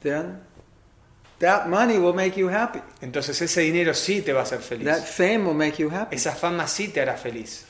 [0.00, 0.40] then
[1.38, 2.80] that money will make you happy.
[3.00, 4.86] Entonces ese dinero sí te va a hacer feliz.
[4.86, 6.16] That fame will make you happy.
[6.16, 7.64] Esa fama sí te hará feliz.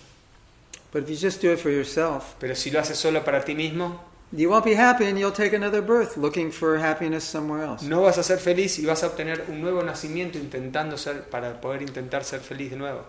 [0.90, 3.54] But if you just do it for yourself, Pero si lo haces solo para ti
[3.54, 4.00] mismo,
[4.32, 7.82] you won't be happy and you'll take another birth looking for happiness somewhere else.
[7.82, 11.60] no vas a ser feliz y vas a obtener un nuevo nacimiento intentando ser para
[11.60, 13.04] poder intentar ser feliz de nuevo.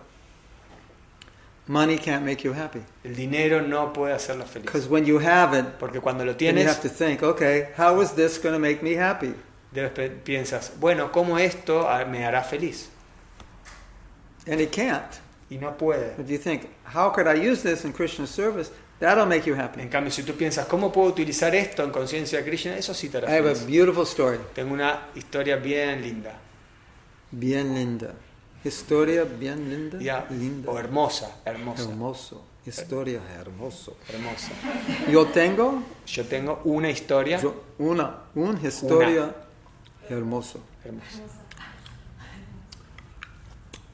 [1.66, 2.80] Money can't make you happy.
[3.04, 4.64] El dinero no puede hacerlo feliz.
[4.64, 7.68] Because when you have it, Porque cuando lo then you have tienes, to think, okay,
[7.76, 9.34] how is this going to make me happy?
[10.24, 12.88] piensas, bueno, ¿cómo esto me hará feliz?
[14.48, 15.20] And it can't.
[15.48, 16.18] Y no puede.
[16.18, 18.72] If you think, how could I use this in Krishna service?
[19.00, 19.80] That'll make you happy.
[19.80, 22.76] En cambio, si tú piensas, ¿cómo puedo utilizar esto en conciencia de Krishna?
[22.76, 24.38] Eso sí te hará I have a beautiful story.
[24.54, 26.34] Tengo una historia bien linda.
[27.30, 28.12] Bien linda.
[28.62, 29.98] Historia bien linda.
[30.00, 30.70] Ya, Linda.
[30.70, 32.44] O hermosa, hermosa, Hermoso.
[32.66, 33.96] Historia hermoso.
[34.12, 34.52] hermosa.
[35.10, 39.34] Yo tengo Yo tengo una historia yo- una, una historia
[40.10, 40.60] hermoso.
[40.84, 41.22] hermosa.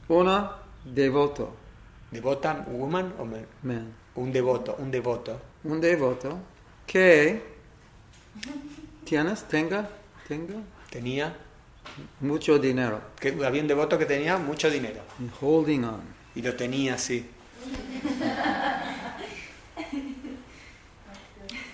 [0.08, 0.52] Una
[0.84, 1.54] devoto.
[2.10, 3.46] ¿Devota, woman o man?
[3.62, 3.92] Man.
[4.16, 5.40] Un devoto, un devoto.
[5.64, 6.38] Un devoto
[6.86, 7.42] que
[9.04, 9.88] tienes, tenga,
[10.26, 10.54] tenga
[10.90, 11.34] Tenía,
[12.20, 13.00] mucho dinero.
[13.20, 16.00] que, había un devoto que tenía mucho dinero And holding on.
[16.34, 17.28] y lo tenía así,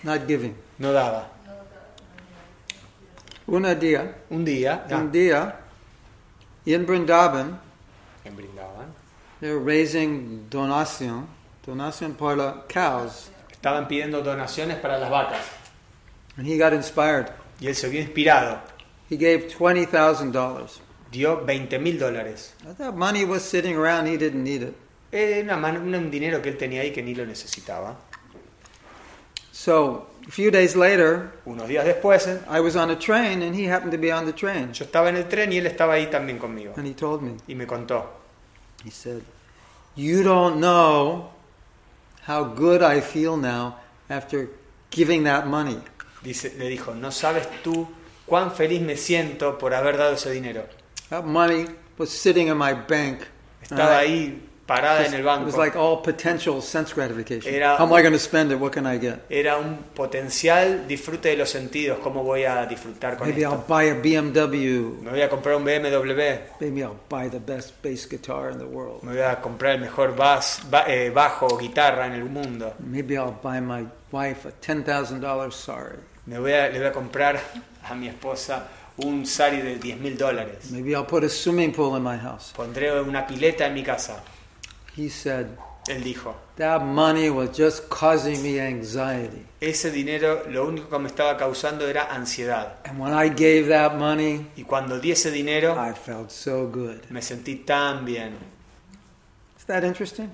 [0.02, 0.54] Not giving.
[0.78, 1.30] no daba.
[3.46, 5.60] Una día, Un día, un día,
[6.64, 7.60] in Vrindavan,
[8.24, 8.92] me brindaban.
[9.40, 11.26] they were raising donation,
[11.64, 13.30] donation para las cows.
[13.50, 15.40] Estaban pidiendo donaciones para las vacas
[16.36, 17.30] And he got inspired.
[17.60, 18.58] y él se vio inspirado.
[19.10, 20.80] He gave $20,000.
[21.12, 22.54] Dio 20 mil dólares.
[22.78, 24.74] That money was sitting around, he didn't need it.
[25.12, 27.96] Era man- un dinero que él tenía ahí que ni lo necesitaba.
[29.52, 33.54] So, a few days later, Unos días después, eh, I was on a train and
[33.54, 34.72] he happened to be on the train.
[34.72, 36.72] yo estaba en el tren y él estaba ahí también conmigo.
[36.76, 38.06] And he told me, Y me contó,
[38.84, 39.22] he said,
[39.94, 41.30] You don't know
[42.26, 44.48] how good I feel now after
[44.90, 45.78] giving that money.
[46.22, 47.88] dice, le dijo, no sabes tú
[48.26, 50.66] cuán feliz me siento por haber dado ese dinero.
[51.10, 51.66] That money
[51.98, 53.20] was sitting in my bank.
[53.62, 54.42] Estaba I- ahí
[54.74, 55.56] parada en el It was banco.
[55.64, 57.52] like all potential sense gratification.
[57.54, 58.58] Era- How am I going to spend it?
[58.58, 59.20] What can I get?
[59.28, 61.98] Era un potencial disfrute de los sentidos.
[62.02, 63.64] ¿Cómo voy a disfrutar con Maybe I'll esto?
[63.68, 65.02] buy a BMW.
[65.02, 66.40] Me voy a comprar un BMW.
[66.60, 69.02] Maybe I'll buy the best bass guitar in the world.
[69.02, 72.74] Me voy a comprar el mejor bas- ba- eh, bajo o guitarra en el mundo.
[72.80, 75.96] Maybe I'll buy my wife a $10,000 sari.
[76.26, 77.40] Me voy a, le voy a comprar
[77.88, 78.68] a mi esposa
[78.98, 80.70] un sari de 10 mil dólares.
[80.70, 82.52] Maybe I'll put a swimming pool in my house.
[82.54, 84.22] Pondré una pileta en mi casa.
[84.96, 85.56] He said,
[85.88, 89.46] Él dijo, That money was just causing me anxiety.
[89.60, 92.74] ese dinero lo único que me estaba causando era ansiedad.
[92.84, 97.10] And when I gave that money, Y cuando di ese dinero, I felt so good.
[97.10, 98.34] me sentí tan bien.
[99.58, 100.30] Is that interesting?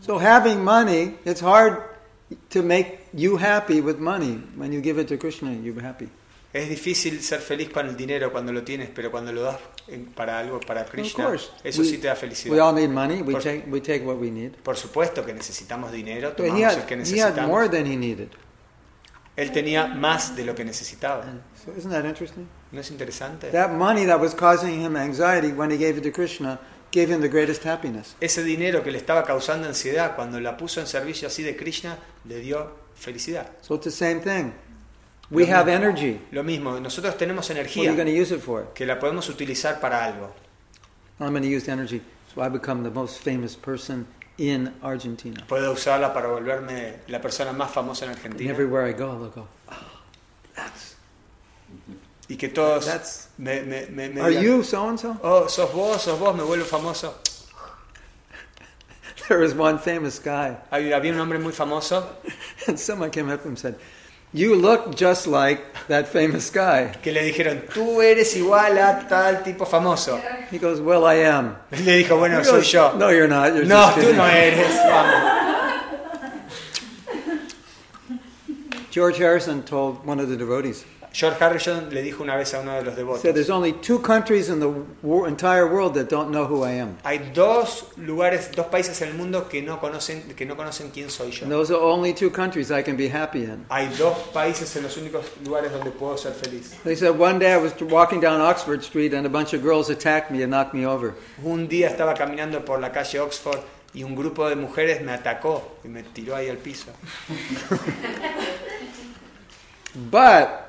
[0.00, 1.80] So, having money, it's hard
[2.50, 4.42] to make you happy with money.
[4.56, 6.08] When you give it to Krishna, you're happy.
[6.52, 10.06] Es difícil ser feliz con el dinero cuando lo tienes, pero cuando lo das en-
[10.06, 11.48] para algo, para Krishna, course.
[11.64, 12.58] eso we, sí te da we felicidad.
[12.60, 13.22] all need money.
[13.22, 14.52] We Por- take, we take what we need.
[14.62, 17.46] Por supuesto que necesitamos dinero, tomamos el had, que he had necesitamos.
[17.48, 18.28] more than he needed.
[19.34, 21.24] Él tenía más de lo que necesitaba.
[21.64, 22.46] So, isn't that interesting?
[22.70, 23.48] ¿No es interesante?
[23.50, 26.60] That money that was causing him anxiety when he gave it to Krishna
[26.92, 28.14] gave him the greatest happiness.
[28.20, 31.98] Ese dinero que le estaba causando ansiedad, cuando la puso en servicio así de Krishna,
[32.26, 33.52] le dio felicidad.
[33.62, 34.52] So it's the same thing.
[35.32, 36.20] We have energy.
[36.30, 37.76] Lo mismo, nosotros tenemos energía.
[37.76, 38.66] What are you going to use it for?
[38.74, 40.30] que la podemos utilizar para algo.
[41.18, 42.02] I'm going to use the energy
[42.34, 44.06] so I become the most famous person
[44.36, 45.42] in Argentina.
[45.48, 48.50] Puedo usarla para volverme la persona más famosa en And Argentina.
[48.50, 49.74] everywhere I go, they'll go, oh,
[50.54, 50.96] that's,
[52.28, 55.16] Y que todos That's- me, me, me, me are digan, you so and so?
[55.22, 57.14] oh, sos vos, sos vos, me vuelvo famoso.
[59.28, 62.04] There was one famous guy, había un hombre muy famoso
[62.68, 63.76] and someone came up and said,
[64.34, 66.92] You look just like that famous guy.
[67.02, 70.18] que le dijeron, tú eres igual a tal tipo famoso.
[70.50, 71.56] He goes, Well, I am.
[71.70, 72.96] Le dijo, bueno, He soy goes, yo.
[72.96, 73.54] No, you're not.
[73.54, 74.74] You're No, just tú no eres.
[74.88, 75.38] Vamos.
[78.90, 82.74] George Harrison told one of the devotees, George Harrison le dijo una vez a uno
[82.74, 84.68] de los devotos, said, There's only two countries in the
[85.02, 86.96] wo- entire world that don't know who I am.
[87.04, 91.10] hay dos lugares, dos países en el mundo que no conocen, que no conocen quién
[91.10, 91.44] soy yo.
[91.44, 93.66] And those are only two countries I can be happy in.
[93.68, 96.70] Hay dos países en los únicos lugares donde puedo ser feliz.
[96.82, 99.90] They said one day I was walking down Oxford Street and a bunch of girls
[99.90, 101.14] attacked me and knocked me over.
[101.44, 103.60] Un día estaba caminando por la calle Oxford
[103.94, 106.86] y un grupo de mujeres me atacó y me tiró ahí al piso.
[109.94, 110.61] But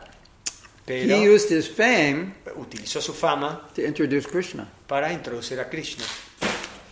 [0.86, 4.68] Pero he used his fame utilizó su fama to introduce Krishna.
[4.88, 6.04] para introducir a Krishna.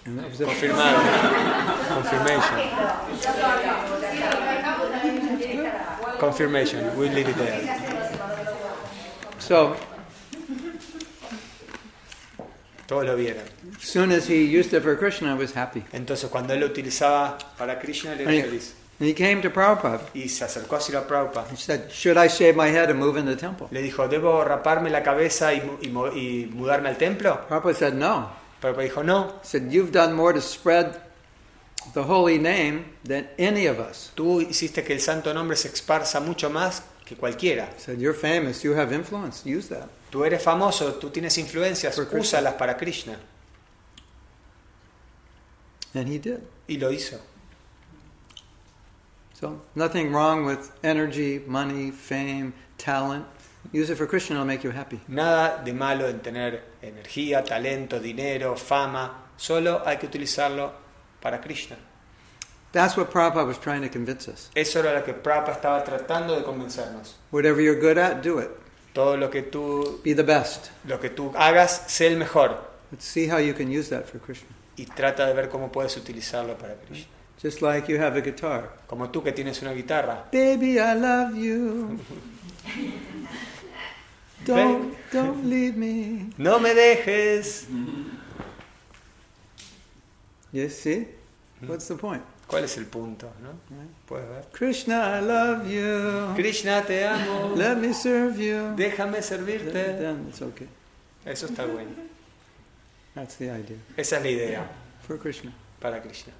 [0.04, 0.98] Confirmado.
[1.94, 2.60] Confirmation.
[6.20, 6.98] Confirmation.
[6.98, 7.78] We leave it there.
[9.40, 9.76] So,
[12.88, 13.44] Todos lo vieron.
[13.78, 15.84] as soon as he used it for Krishna, I was happy.
[15.94, 18.74] Entonces cuando él lo utilizaba para Krishna, él era feliz.
[19.02, 20.00] And he came to Prabhupada.
[20.14, 21.50] Y se acercó a Srila Prabhupada.
[21.50, 23.68] He said, Should I shave my head and move in the temple?
[23.72, 27.48] Le dijo, ¿debo raparme la cabeza y, y y mudarme al templo?
[27.48, 28.30] Prabhupada said, No.
[28.62, 31.02] Prabhupada dijo, no, He said, You've done more to spread
[31.96, 34.12] the holy name than any of us.
[34.14, 37.70] tú hiciste que el santo nombre se esparza mucho más que cualquiera.
[37.76, 39.90] He said, You're famous, you have influence, use that.
[40.12, 42.20] Tú eres famoso, tú tienes influencias, For Krishna.
[42.40, 43.18] úsalas para Krishna.
[45.94, 46.42] And he did.
[46.68, 47.20] Y lo hizo.
[49.42, 53.26] So, nothing wrong with energy, money, fame, talent.
[53.72, 55.00] Use it for Krishna, it'll make you happy.
[55.08, 59.24] Nada de malo en tener energía, talento, dinero, fama.
[59.38, 60.72] Solo hay que utilizarlo
[61.20, 61.76] para Krishna.
[62.72, 64.50] That's what Prabhupada was trying to convince us.
[64.56, 67.16] Eso era lo que Prabhupada estaba tratando de convencernos.
[67.32, 68.50] Whatever you're good at, do it.
[68.94, 70.70] Todo lo que tú, Be the best.
[70.86, 72.58] lo que tú hagas, sé el mejor.
[72.92, 74.50] But see how you can use that for Krishna.
[74.78, 77.08] Y trata de ver cómo puedes utilizarlo para Krishna.
[77.42, 78.70] Just like you have a guitar.
[78.88, 80.26] Como tú que tienes una guitarra.
[80.32, 82.00] Baby, I love you.
[84.46, 86.30] Don't, don't leave me.
[86.38, 87.68] No me dejes.
[90.52, 91.08] Yes, see?
[91.68, 92.24] What's the point?
[92.48, 93.32] ¿Cuál es el punto?
[93.42, 93.52] ¿no?
[94.08, 94.46] Puedes ver.
[94.52, 96.34] Krishna, I love you.
[96.36, 97.56] Krishna, te amo.
[97.56, 98.76] Let me serve you.
[98.76, 99.72] Déjame servirte.
[99.72, 100.68] then it's okay.
[101.24, 101.92] Eso está bueno.
[103.14, 103.78] That's the idea.
[103.96, 104.70] Esa es la idea
[105.08, 105.54] For Krishna.
[105.80, 106.34] para Krishna.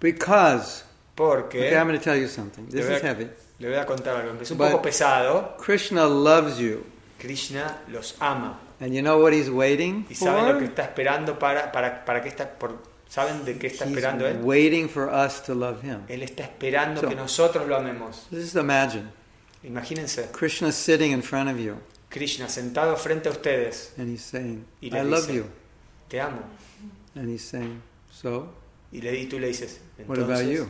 [0.00, 0.84] Because,
[1.14, 2.66] Porque okay, I'm going to tell you something.
[2.68, 3.28] This voy is heavy.
[3.58, 4.40] le voy a contar algo.
[4.40, 5.56] Es un But- poco pesado.
[5.58, 6.84] Krishna loves you.
[7.18, 8.58] Krishna los ama.
[8.80, 12.22] And you know what he's waiting Y saben lo que está esperando para, para, para
[12.22, 12.78] que está, por,
[13.08, 14.38] ¿Saben de qué está He's esperando Él?
[14.42, 16.02] waiting for us to love him.
[16.08, 18.26] Él está esperando So- que nosotros lo amemos.
[18.30, 19.08] Just imagine
[19.64, 21.78] Imagínense, Krishna sitting in front of you
[22.10, 25.44] Krishna sentado frente a ustedes and he's saying, y I les love dice, you.
[26.08, 26.42] te amo.
[27.16, 27.82] And he's saying,
[28.12, 28.48] So,
[28.92, 30.68] Y, le, y tú le dices, what about entonces, you?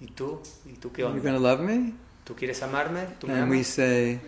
[0.00, 0.40] ¿y tú?
[0.66, 1.32] ¿Y tú qué You're onda?
[1.32, 1.92] to love me?
[2.24, 3.02] ¿Tú quieres amarme?
[3.20, 3.66] ¿Tú me And we amas?
[3.68, 4.20] say,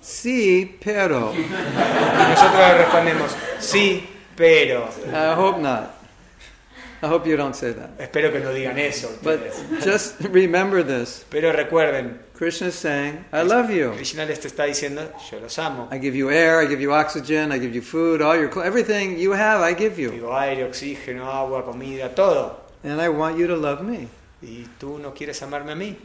[0.00, 1.32] Sí, pero.
[1.36, 4.88] Y nosotros le respondemos, sí, pero.
[5.06, 5.90] I hope not.
[7.02, 8.00] I hope you don't say that.
[8.00, 9.40] Espero que no digan eso But
[9.84, 11.26] just remember this.
[11.28, 13.92] Pero recuerden, Krishna is saying, I love you.
[13.92, 15.88] Krishna les está diciendo, yo los amo.
[15.90, 19.18] I give you air, I give you oxygen, I give you food, all your everything
[19.18, 20.10] you have, I give you.
[20.10, 22.56] Digo aire, oxígeno, agua, comida, todo.
[22.84, 24.08] And I want you to love me.
[24.42, 25.96] Y tú no quieres amarme a mí.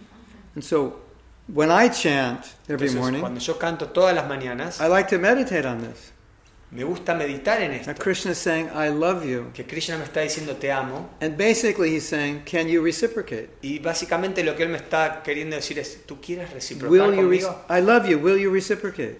[0.56, 1.02] And so
[1.48, 5.20] when I chant every Entonces, morning, cuando yo canto todas las mañanas, I like to
[5.20, 6.14] meditate on this.
[6.72, 7.94] Me gusta meditar en Now esto.
[8.02, 9.52] Krishna is saying, I love you.
[9.54, 11.10] Que Krishna me está diciendo te amo.
[11.22, 13.50] And basically he's saying, can you reciprocate?
[13.62, 17.30] Y básicamente lo que él me está queriendo decir es, ¿tú quieres Will reciprocar you
[17.30, 17.66] re- conmigo?
[17.70, 19.18] I love you, will you reciprocate?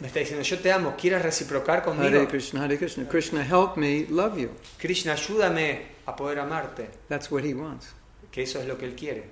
[0.00, 2.28] Me está diciendo, yo te amo, ¿quieres reciprocar Hare conmigo?
[2.28, 3.08] Krishna, Hare Krishna.
[3.08, 4.50] Krishna, help me love you.
[4.78, 6.90] Krishna, ayúdame a poder amarte.
[7.08, 7.88] That's what he wants.
[8.30, 9.30] Que eso es lo que él quiere.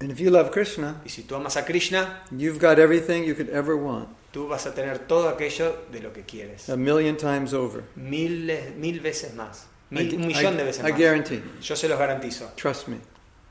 [0.00, 3.34] And if you love Krishna, Y si tú amas a Krishna, you've got everything you
[3.34, 6.68] could ever want, tú vas a tener todo aquello de lo que quieres.
[6.70, 7.82] a million times over.
[7.96, 9.66] Mil, mil veces más.
[9.90, 10.98] Mil, I, un millón de I- veces I más.
[11.00, 11.42] guarantee.
[11.60, 12.52] Yo se los garantizo.
[12.56, 12.96] Trust me.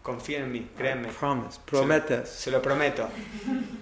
[0.01, 1.09] Confíen en mí, créanme.
[1.09, 1.59] Promise.
[1.65, 2.30] Prometes.
[2.30, 3.07] Se lo prometo.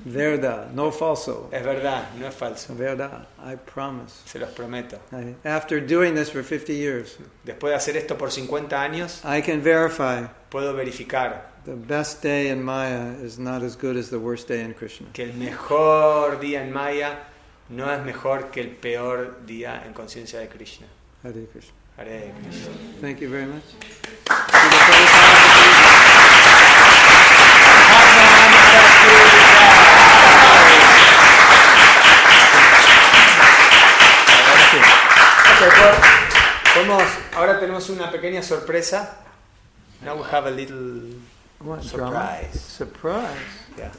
[0.06, 0.70] Verdad.
[0.74, 1.50] No falso.
[1.52, 2.76] Es verdad, no es falso.
[2.76, 3.28] Verdad.
[3.40, 4.16] I promise.
[4.26, 4.98] Se los prometo.
[5.12, 9.42] I, after doing this for 50 years, Después de hacer esto por 50 años, I
[9.42, 14.20] can verify puedo verificar the best day in Maya is not as good as the
[14.20, 15.08] worst day in Krishna.
[15.12, 17.20] que el mejor día en Maya
[17.68, 20.88] no es mejor que el peor día en conciencia de Krishna.
[21.24, 21.74] Hare Krishna.
[21.98, 22.74] Hare Krishna.
[23.02, 23.64] Thank you very much.
[37.36, 39.18] Ahora tenemos una pequeña sorpresa.
[40.04, 41.18] Now we have a little
[41.60, 42.12] What drama?
[42.12, 42.62] surprise.
[42.62, 43.38] Surprise.
[43.78, 43.92] Yeah.